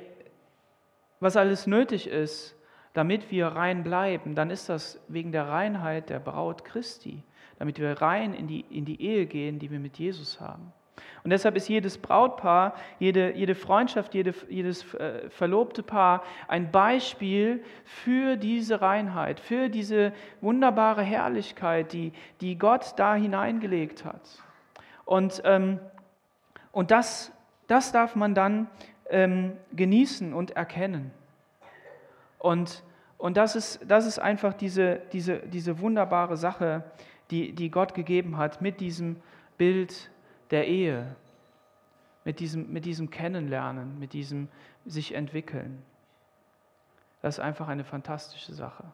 [1.20, 2.56] was alles nötig ist,
[2.92, 7.22] damit wir rein bleiben, dann ist das wegen der Reinheit der Braut Christi,
[7.58, 10.72] damit wir rein in die, in die Ehe gehen, die wir mit Jesus haben.
[11.24, 17.62] Und deshalb ist jedes Brautpaar, jede, jede Freundschaft, jede, jedes äh, verlobte Paar ein Beispiel
[17.84, 24.42] für diese Reinheit, für diese wunderbare Herrlichkeit, die, die Gott da hineingelegt hat.
[25.04, 25.78] Und, ähm,
[26.72, 27.32] und das,
[27.68, 28.68] das darf man dann
[29.12, 31.12] ähm, genießen und erkennen.
[32.38, 32.82] Und,
[33.18, 36.82] und das, ist, das ist einfach diese, diese, diese wunderbare Sache,
[37.30, 39.16] die, die Gott gegeben hat mit diesem
[39.58, 40.10] Bild
[40.50, 41.14] der Ehe,
[42.24, 44.48] mit diesem, mit diesem Kennenlernen, mit diesem
[44.86, 45.82] sich entwickeln.
[47.20, 48.84] Das ist einfach eine fantastische Sache.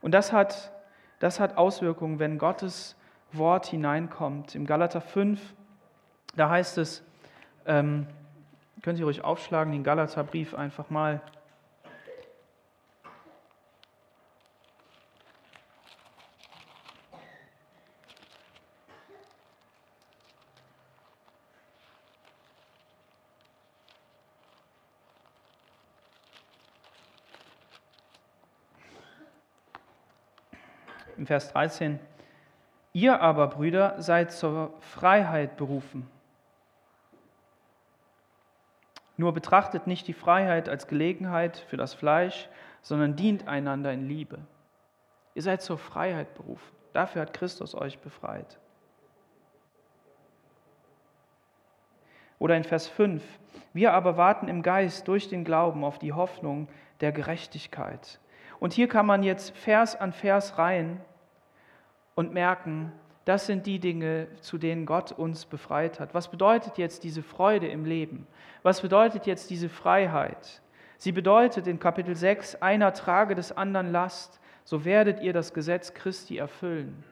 [0.00, 0.72] Und das hat,
[1.18, 2.96] das hat Auswirkungen, wenn Gottes
[3.32, 4.54] Wort hineinkommt.
[4.54, 5.54] Im Galater 5,
[6.36, 7.04] da heißt es,
[7.66, 8.06] ähm,
[8.82, 11.20] können Sie ruhig aufschlagen, den Galaterbrief einfach mal.
[31.16, 31.98] Im Vers 13.
[32.94, 36.08] Ihr aber, Brüder, seid zur Freiheit berufen.
[39.20, 42.48] Nur betrachtet nicht die Freiheit als Gelegenheit für das Fleisch,
[42.80, 44.38] sondern dient einander in Liebe.
[45.34, 46.74] Ihr seid zur Freiheit berufen.
[46.94, 48.58] Dafür hat Christus euch befreit.
[52.38, 53.22] Oder in Vers 5,
[53.74, 56.68] wir aber warten im Geist durch den Glauben auf die Hoffnung
[57.02, 58.20] der Gerechtigkeit.
[58.58, 60.98] Und hier kann man jetzt Vers an Vers rein
[62.14, 62.90] und merken,
[63.24, 66.14] das sind die Dinge, zu denen Gott uns befreit hat.
[66.14, 68.26] Was bedeutet jetzt diese Freude im Leben?
[68.62, 70.62] Was bedeutet jetzt diese Freiheit?
[70.96, 75.94] Sie bedeutet in Kapitel 6, einer trage des anderen Last, so werdet ihr das Gesetz
[75.94, 77.04] Christi erfüllen.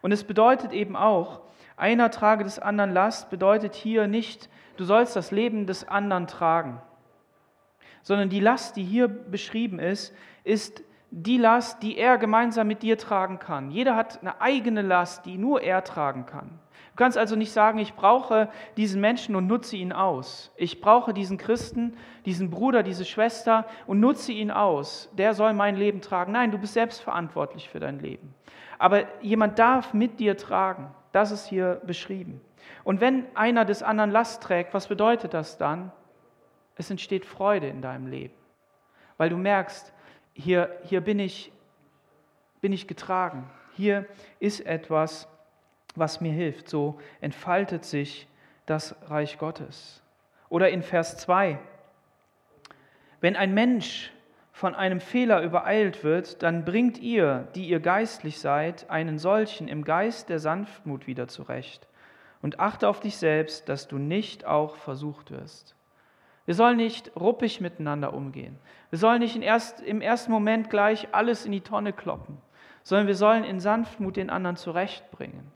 [0.00, 1.40] Und es bedeutet eben auch,
[1.76, 6.80] einer trage des anderen Last bedeutet hier nicht, du sollst das Leben des anderen tragen,
[8.02, 10.14] sondern die Last, die hier beschrieben ist,
[10.44, 13.70] ist die Last, die er gemeinsam mit dir tragen kann.
[13.70, 16.58] Jeder hat eine eigene Last, die nur er tragen kann.
[16.92, 20.52] Du kannst also nicht sagen, ich brauche diesen Menschen und nutze ihn aus.
[20.56, 21.96] Ich brauche diesen Christen,
[22.26, 25.08] diesen Bruder, diese Schwester und nutze ihn aus.
[25.16, 26.32] Der soll mein Leben tragen.
[26.32, 28.34] Nein, du bist selbst verantwortlich für dein Leben.
[28.78, 30.92] Aber jemand darf mit dir tragen.
[31.12, 32.40] Das ist hier beschrieben.
[32.84, 35.92] Und wenn einer des anderen Last trägt, was bedeutet das dann?
[36.76, 38.34] Es entsteht Freude in deinem Leben.
[39.16, 39.92] Weil du merkst,
[40.38, 41.52] hier, hier bin, ich,
[42.60, 43.50] bin ich getragen.
[43.74, 44.06] Hier
[44.38, 45.28] ist etwas,
[45.96, 46.68] was mir hilft.
[46.68, 48.28] So entfaltet sich
[48.64, 50.02] das Reich Gottes.
[50.48, 51.58] Oder in Vers 2.
[53.20, 54.12] Wenn ein Mensch
[54.52, 59.84] von einem Fehler übereilt wird, dann bringt ihr, die ihr geistlich seid, einen solchen im
[59.84, 61.88] Geist der Sanftmut wieder zurecht.
[62.42, 65.74] Und achte auf dich selbst, dass du nicht auch versucht wirst.
[66.48, 68.56] Wir sollen nicht ruppig miteinander umgehen.
[68.88, 72.38] Wir sollen nicht erst, im ersten Moment gleich alles in die Tonne kloppen,
[72.82, 75.52] sondern wir sollen in Sanftmut den anderen zurechtbringen.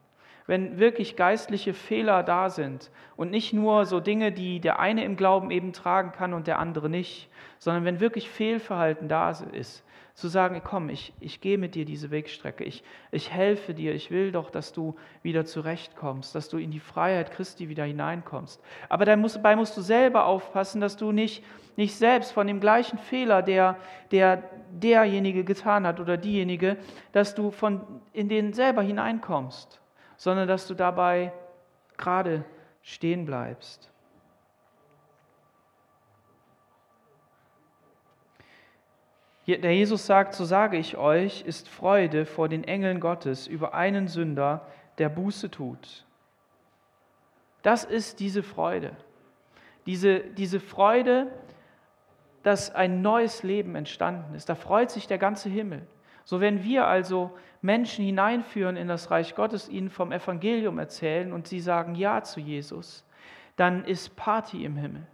[0.47, 5.17] Wenn wirklich geistliche Fehler da sind und nicht nur so Dinge, die der eine im
[5.17, 9.83] Glauben eben tragen kann und der andere nicht, sondern wenn wirklich Fehlverhalten da ist,
[10.15, 14.11] zu sagen, komm, ich, ich gehe mit dir diese Wegstrecke, ich, ich helfe dir, ich
[14.11, 18.61] will doch, dass du wieder zurechtkommst, dass du in die Freiheit Christi wieder hineinkommst.
[18.89, 21.43] Aber dabei musst du selber aufpassen, dass du nicht,
[21.77, 23.79] nicht selbst von dem gleichen Fehler, der,
[24.11, 26.77] der derjenige getan hat oder diejenige,
[27.13, 27.81] dass du von,
[28.13, 29.81] in den selber hineinkommst,
[30.17, 31.33] sondern dass du dabei
[31.97, 32.45] gerade
[32.83, 33.92] stehen bleibst.
[39.61, 44.09] Der Jesus sagt, so sage ich euch, ist Freude vor den Engeln Gottes über einen
[44.09, 44.67] Sünder,
[44.99, 46.05] der Buße tut.
[47.63, 48.97] Das ist diese Freude.
[49.87, 51.33] Diese, diese Freude,
[52.43, 54.49] dass ein neues Leben entstanden ist.
[54.49, 55.87] Da freut sich der ganze Himmel.
[56.25, 61.47] So wenn wir also Menschen hineinführen in das Reich Gottes, ihnen vom Evangelium erzählen und
[61.47, 63.05] sie sagen Ja zu Jesus,
[63.57, 65.07] dann ist Party im Himmel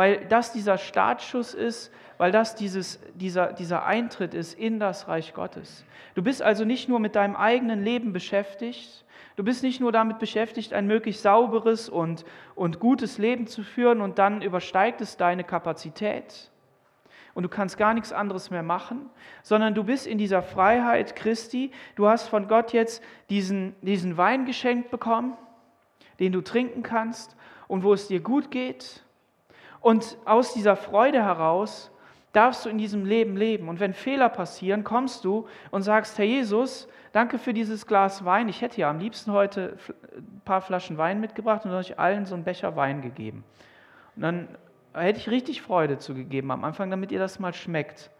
[0.00, 5.34] weil das dieser Startschuss ist, weil das dieses, dieser, dieser Eintritt ist in das Reich
[5.34, 5.84] Gottes.
[6.14, 9.04] Du bist also nicht nur mit deinem eigenen Leben beschäftigt,
[9.36, 12.24] du bist nicht nur damit beschäftigt, ein möglichst sauberes und,
[12.54, 16.50] und gutes Leben zu führen und dann übersteigt es deine Kapazität.
[17.34, 19.10] Und du kannst gar nichts anderes mehr machen,
[19.42, 24.46] sondern du bist in dieser Freiheit Christi, du hast von Gott jetzt diesen, diesen Wein
[24.46, 25.36] geschenkt bekommen,
[26.20, 27.36] den du trinken kannst
[27.68, 29.04] und wo es dir gut geht
[29.80, 31.90] und aus dieser Freude heraus
[32.32, 33.68] darfst du in diesem Leben leben.
[33.68, 38.48] Und wenn Fehler passieren, kommst du und sagst, Herr Jesus, danke für dieses Glas Wein.
[38.48, 39.76] Ich hätte ja am liebsten heute
[40.14, 43.44] ein paar Flaschen Wein mitgebracht und euch allen so einen Becher Wein gegeben.
[44.16, 44.48] Und dann
[44.94, 48.10] hätte ich richtig Freude zugegeben am Anfang, damit ihr das mal schmeckt.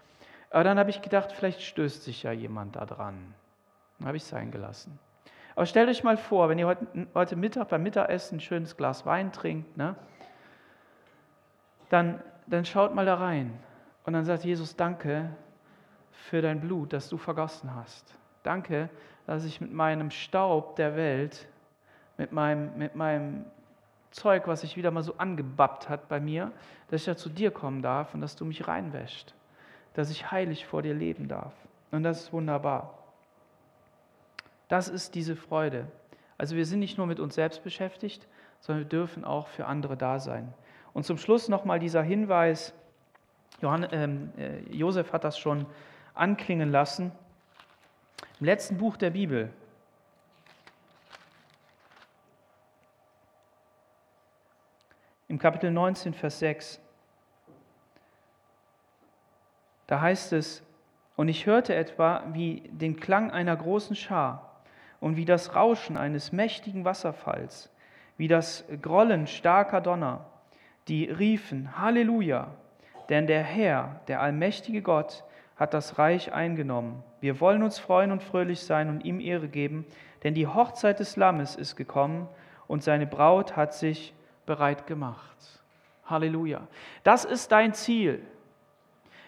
[0.50, 3.34] Aber dann habe ich gedacht, vielleicht stößt sich ja jemand da dran.
[3.98, 4.98] Dann habe ich es sein gelassen.
[5.54, 9.06] Aber stellt euch mal vor, wenn ihr heute, heute Mittag beim Mittagessen ein schönes Glas
[9.06, 9.94] Wein trinkt, ne?
[11.90, 13.52] Dann, dann schaut mal da rein.
[14.04, 15.28] Und dann sagt Jesus, danke
[16.10, 18.16] für dein Blut, das du vergossen hast.
[18.42, 18.88] Danke,
[19.26, 21.46] dass ich mit meinem Staub der Welt,
[22.16, 23.44] mit meinem, mit meinem
[24.10, 26.52] Zeug, was sich wieder mal so angebappt hat bei mir,
[26.88, 29.34] dass ich ja zu dir kommen darf und dass du mich reinwäscht,
[29.94, 31.52] dass ich heilig vor dir leben darf.
[31.90, 32.98] Und das ist wunderbar.
[34.68, 35.86] Das ist diese Freude.
[36.38, 38.26] Also wir sind nicht nur mit uns selbst beschäftigt,
[38.60, 40.54] sondern wir dürfen auch für andere da sein.
[40.92, 42.74] Und zum Schluss nochmal dieser Hinweis,
[43.60, 45.66] Johann, ähm, äh, Josef hat das schon
[46.14, 47.12] anklingen lassen,
[48.40, 49.52] im letzten Buch der Bibel,
[55.28, 56.80] im Kapitel 19, Vers 6,
[59.86, 60.62] da heißt es,
[61.16, 64.62] und ich hörte etwa wie den Klang einer großen Schar
[65.00, 67.70] und wie das Rauschen eines mächtigen Wasserfalls,
[68.16, 70.29] wie das Grollen starker Donner
[70.90, 72.48] die riefen, Halleluja,
[73.08, 75.24] denn der Herr, der allmächtige Gott,
[75.56, 77.02] hat das Reich eingenommen.
[77.20, 79.86] Wir wollen uns freuen und fröhlich sein und ihm Ehre geben,
[80.24, 82.28] denn die Hochzeit des Lammes ist gekommen
[82.66, 84.12] und seine Braut hat sich
[84.46, 85.36] bereit gemacht.
[86.06, 86.66] Halleluja.
[87.04, 88.20] Das ist dein Ziel.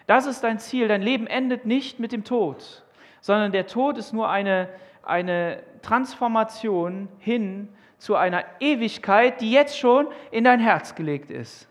[0.05, 0.89] Das ist dein Ziel.
[0.89, 2.83] Dein Leben endet nicht mit dem Tod,
[3.21, 4.67] sondern der Tod ist nur eine,
[5.01, 7.69] eine Transformation hin
[8.03, 11.69] zu einer Ewigkeit, die jetzt schon in dein Herz gelegt ist.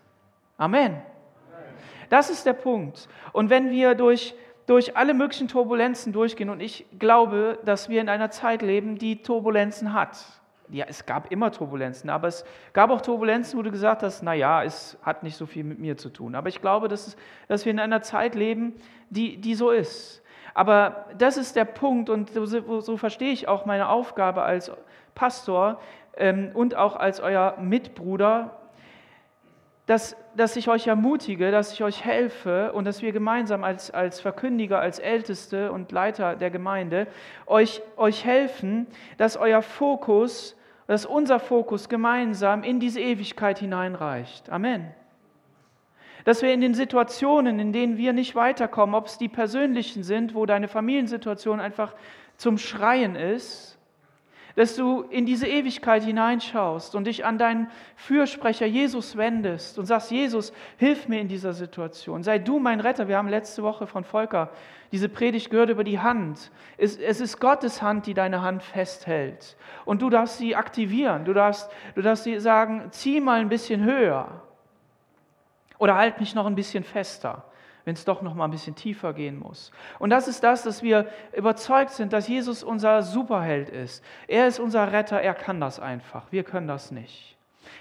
[0.57, 0.99] Amen.
[2.09, 3.07] Das ist der Punkt.
[3.33, 4.33] Und wenn wir durch,
[4.65, 9.21] durch alle möglichen Turbulenzen durchgehen, und ich glaube, dass wir in einer Zeit leben, die
[9.21, 10.17] Turbulenzen hat.
[10.69, 14.63] Ja, es gab immer Turbulenzen, aber es gab auch Turbulenzen, wo du gesagt hast, naja,
[14.63, 16.33] es hat nicht so viel mit mir zu tun.
[16.33, 17.15] Aber ich glaube, dass, es,
[17.47, 18.73] dass wir in einer Zeit leben,
[19.11, 20.23] die, die so ist.
[20.55, 24.71] Aber das ist der Punkt und so, so verstehe ich auch meine Aufgabe als
[25.15, 25.79] Pastor,
[26.53, 28.57] und auch als euer Mitbruder,
[29.85, 34.21] dass, dass ich euch ermutige, dass ich euch helfe und dass wir gemeinsam als, als
[34.21, 37.07] Verkündiger, als Älteste und Leiter der Gemeinde
[37.47, 38.87] euch, euch helfen,
[39.17, 40.55] dass euer Fokus,
[40.87, 44.49] dass unser Fokus gemeinsam in diese Ewigkeit hineinreicht.
[44.49, 44.93] Amen.
[46.23, 50.33] Dass wir in den Situationen, in denen wir nicht weiterkommen, ob es die persönlichen sind,
[50.33, 51.93] wo deine Familiensituation einfach
[52.37, 53.72] zum Schreien ist,
[54.55, 60.11] dass du in diese Ewigkeit hineinschaust und dich an deinen Fürsprecher Jesus wendest und sagst,
[60.11, 62.23] Jesus, hilf mir in dieser Situation.
[62.23, 63.07] Sei du mein Retter.
[63.07, 64.51] Wir haben letzte Woche von Volker
[64.93, 66.51] diese Predigt gehört über die Hand.
[66.77, 69.57] Es, es ist Gottes Hand, die deine Hand festhält.
[69.85, 71.25] Und du darfst sie aktivieren.
[71.25, 74.43] Du darfst, du darfst sie sagen, zieh mal ein bisschen höher.
[75.79, 77.43] Oder halt mich noch ein bisschen fester,
[77.85, 79.71] wenn es doch noch mal ein bisschen tiefer gehen muss.
[79.99, 84.03] Und das ist das, dass wir überzeugt sind, dass Jesus unser Superheld ist.
[84.27, 86.31] Er ist unser Retter, er kann das einfach.
[86.31, 87.37] Wir können das nicht.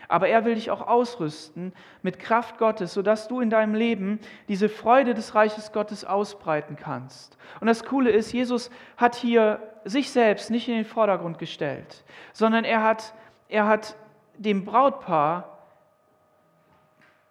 [0.09, 1.73] Aber er will dich auch ausrüsten
[2.03, 7.37] mit Kraft Gottes, sodass du in deinem Leben diese Freude des Reiches Gottes ausbreiten kannst.
[7.61, 12.65] Und das Coole ist, Jesus hat hier sich selbst nicht in den Vordergrund gestellt, sondern
[12.65, 13.15] er hat,
[13.49, 13.97] er hat
[14.37, 15.59] dem Brautpaar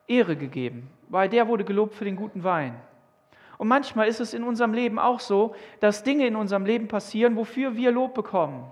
[0.08, 2.76] Ehre gegeben, weil der wurde gelobt für den guten Wein.
[3.58, 7.36] Und manchmal ist es in unserem Leben auch so, dass Dinge in unserem Leben passieren,
[7.36, 8.72] wofür wir Lob bekommen.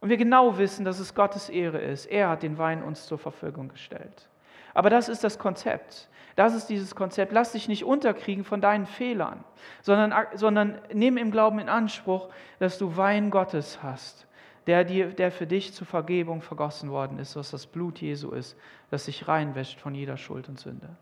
[0.00, 2.06] Und wir genau wissen, dass es Gottes Ehre ist.
[2.06, 4.28] Er hat den Wein uns zur Verfügung gestellt.
[4.74, 6.08] Aber das ist das Konzept.
[6.34, 7.32] Das ist dieses Konzept.
[7.32, 9.44] Lass dich nicht unterkriegen von deinen Fehlern,
[9.82, 12.28] sondern, sondern nimm im Glauben in Anspruch,
[12.58, 14.26] dass du Wein Gottes hast,
[14.66, 18.58] der, dir, der für dich zur Vergebung vergossen worden ist, was das Blut Jesu ist,
[18.90, 20.96] das sich reinwäscht von jeder Schuld und Sünde.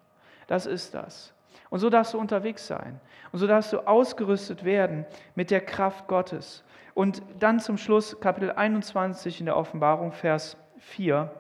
[0.53, 1.33] Das ist das.
[1.71, 3.01] Und so darfst du unterwegs sein.
[3.33, 6.63] Und so darfst du ausgerüstet werden mit der Kraft Gottes.
[6.93, 11.31] Und dann zum Schluss Kapitel 21 in der Offenbarung, Vers 4,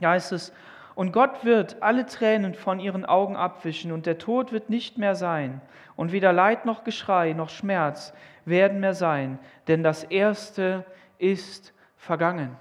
[0.00, 0.52] da heißt es,
[0.96, 5.14] und Gott wird alle Tränen von ihren Augen abwischen und der Tod wird nicht mehr
[5.14, 5.60] sein
[5.94, 8.12] und weder Leid noch Geschrei noch Schmerz
[8.46, 9.38] werden mehr sein,
[9.68, 10.84] denn das Erste
[11.18, 12.56] ist vergangen.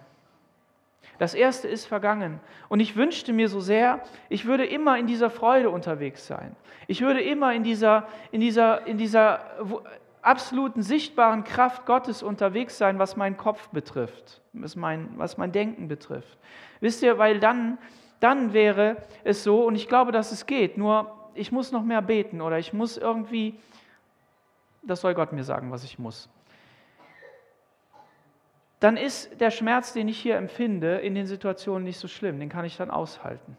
[1.20, 2.40] Das Erste ist vergangen.
[2.70, 6.56] Und ich wünschte mir so sehr, ich würde immer in dieser Freude unterwegs sein.
[6.88, 9.42] Ich würde immer in dieser, in dieser, in dieser
[10.22, 15.88] absoluten sichtbaren Kraft Gottes unterwegs sein, was meinen Kopf betrifft, was mein, was mein Denken
[15.88, 16.38] betrifft.
[16.80, 17.78] Wisst ihr, weil dann,
[18.22, 22.02] dann wäre es so, und ich glaube, dass es geht, nur ich muss noch mehr
[22.02, 23.60] beten oder ich muss irgendwie,
[24.84, 26.30] das soll Gott mir sagen, was ich muss.
[28.80, 32.40] Dann ist der Schmerz, den ich hier empfinde, in den Situationen nicht so schlimm.
[32.40, 33.58] Den kann ich dann aushalten.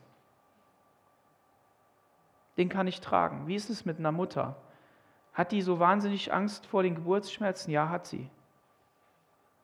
[2.56, 3.46] Den kann ich tragen.
[3.46, 4.56] Wie ist es mit einer Mutter?
[5.32, 7.70] Hat die so wahnsinnig Angst vor den Geburtsschmerzen?
[7.70, 8.30] Ja, hat sie.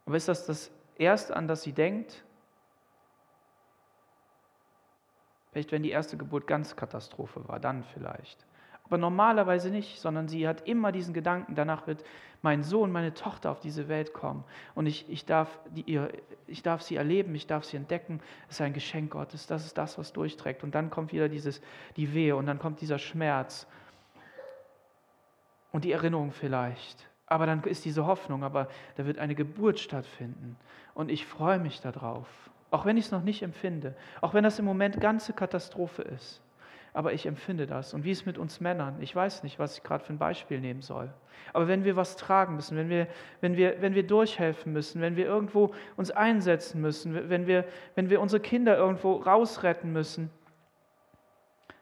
[0.05, 2.25] Aber ist das das Erste, an das sie denkt?
[5.53, 8.47] Vielleicht, wenn die erste Geburt ganz Katastrophe war, dann vielleicht.
[8.87, 12.05] Aber normalerweise nicht, sondern sie hat immer diesen Gedanken, danach wird
[12.43, 16.11] mein Sohn, meine Tochter auf diese Welt kommen und ich, ich, darf die, ihr,
[16.47, 18.21] ich darf sie erleben, ich darf sie entdecken.
[18.49, 20.63] Es ist ein Geschenk Gottes, das ist das, was durchträgt.
[20.63, 21.61] Und dann kommt wieder dieses,
[21.97, 23.67] die Wehe und dann kommt dieser Schmerz
[25.73, 27.09] und die Erinnerung vielleicht.
[27.27, 30.57] Aber dann ist diese Hoffnung, aber da wird eine Geburt stattfinden.
[30.95, 32.29] Und ich freue mich darauf,
[32.71, 36.41] auch wenn ich es noch nicht empfinde, auch wenn das im Moment ganze Katastrophe ist.
[36.97, 37.93] Aber ich empfinde das.
[37.93, 38.97] Und wie ist es mit uns Männern?
[39.03, 41.13] Ich weiß nicht, was ich gerade für ein Beispiel nehmen soll.
[41.53, 43.07] Aber wenn wir was tragen müssen, wenn wir,
[43.43, 47.67] wenn wir, wenn wir durchhelfen müssen, wenn wir irgendwo uns einsetzen müssen, wenn wir,
[47.97, 50.31] wenn wir unsere Kinder irgendwo rausretten müssen,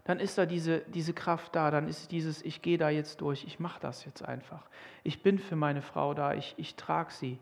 [0.02, 3.44] dann ist da diese, diese Kraft da, dann ist dieses, ich gehe da jetzt durch,
[3.44, 4.68] ich mache das jetzt einfach.
[5.04, 7.38] Ich bin für meine Frau da, ich, ich trage sie.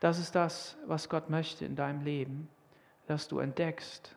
[0.00, 2.46] Das ist das, was Gott möchte in deinem Leben,
[3.06, 4.14] dass du entdeckst,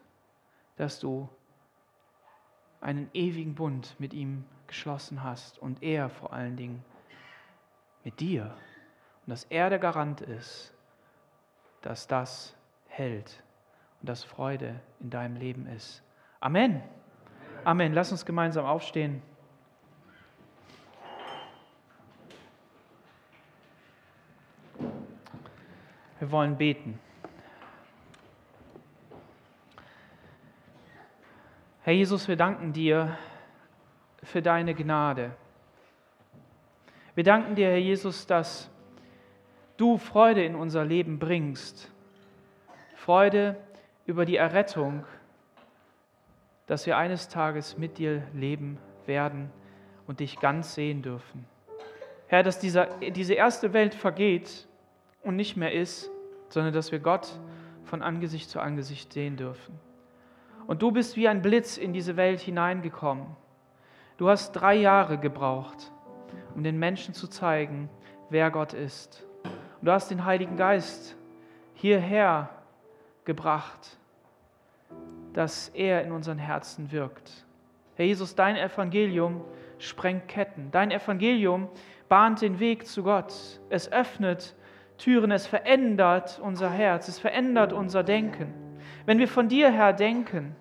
[0.77, 1.27] dass du
[2.79, 6.83] einen ewigen Bund mit ihm geschlossen hast und er vor allen Dingen
[8.03, 8.55] mit dir
[9.25, 10.73] und dass er der Garant ist,
[11.81, 12.55] dass das
[12.87, 13.43] hält
[14.01, 16.03] und dass Freude in deinem Leben ist.
[16.39, 16.81] Amen.
[17.63, 17.93] Amen.
[17.93, 19.21] Lass uns gemeinsam aufstehen.
[26.19, 26.99] Wir wollen beten.
[31.87, 33.17] Herr Jesus, wir danken dir
[34.21, 35.31] für deine Gnade.
[37.15, 38.69] Wir danken dir, Herr Jesus, dass
[39.77, 41.89] du Freude in unser Leben bringst.
[42.97, 43.55] Freude
[44.05, 45.05] über die Errettung,
[46.65, 49.49] dass wir eines Tages mit dir leben werden
[50.07, 51.45] und dich ganz sehen dürfen.
[52.27, 54.67] Herr, dass dieser, diese erste Welt vergeht
[55.23, 56.11] und nicht mehr ist,
[56.49, 57.39] sondern dass wir Gott
[57.85, 59.86] von Angesicht zu Angesicht sehen dürfen.
[60.67, 63.25] Und du bist wie ein Blitz in diese Welt hineingekommen.
[64.17, 65.91] Du hast drei Jahre gebraucht,
[66.53, 67.89] um den Menschen zu zeigen,
[68.29, 69.25] wer Gott ist.
[69.79, 71.15] Und du hast den Heiligen Geist
[71.73, 72.49] hierher
[73.23, 73.97] gebracht,
[75.33, 77.45] dass er in unseren Herzen wirkt.
[77.95, 79.41] Herr Jesus, dein Evangelium
[79.77, 80.69] sprengt Ketten.
[80.71, 81.69] Dein Evangelium
[82.09, 83.33] bahnt den Weg zu Gott.
[83.69, 84.55] Es öffnet
[84.97, 88.66] Türen, es verändert unser Herz, es verändert unser Denken.
[89.07, 90.55] Wenn wir von dir her denken,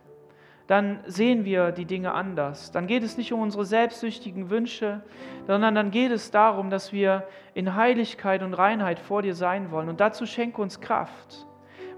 [0.66, 2.72] dann sehen wir die Dinge anders.
[2.72, 5.02] Dann geht es nicht um unsere selbstsüchtigen Wünsche,
[5.46, 9.90] sondern dann geht es darum, dass wir in Heiligkeit und Reinheit vor dir sein wollen.
[9.90, 11.46] Und dazu schenke uns Kraft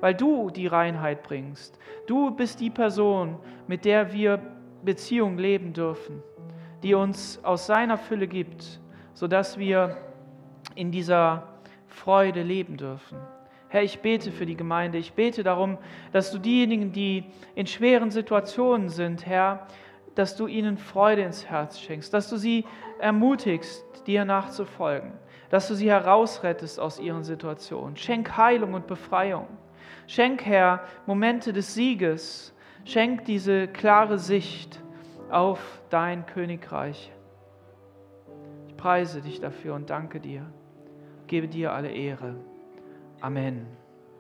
[0.01, 1.78] weil du die Reinheit bringst.
[2.07, 4.40] Du bist die Person, mit der wir
[4.82, 6.22] Beziehung leben dürfen,
[6.82, 8.80] die uns aus seiner Fülle gibt,
[9.14, 9.96] sodass wir
[10.74, 11.49] in dieser
[11.88, 13.18] Freude leben dürfen.
[13.68, 14.98] Herr, ich bete für die Gemeinde.
[14.98, 15.78] Ich bete darum,
[16.12, 19.66] dass du diejenigen, die in schweren Situationen sind, Herr,
[20.14, 22.64] dass du ihnen Freude ins Herz schenkst, dass du sie
[22.98, 25.12] ermutigst, dir nachzufolgen,
[25.50, 27.96] dass du sie herausrettest aus ihren Situationen.
[27.96, 29.46] Schenk Heilung und Befreiung.
[30.06, 32.54] Schenk, Herr, Momente des Sieges.
[32.84, 34.82] Schenk diese klare Sicht
[35.30, 37.12] auf dein Königreich.
[38.66, 40.50] Ich preise dich dafür und danke dir.
[41.26, 42.36] Gebe dir alle Ehre.
[43.22, 43.77] Amen.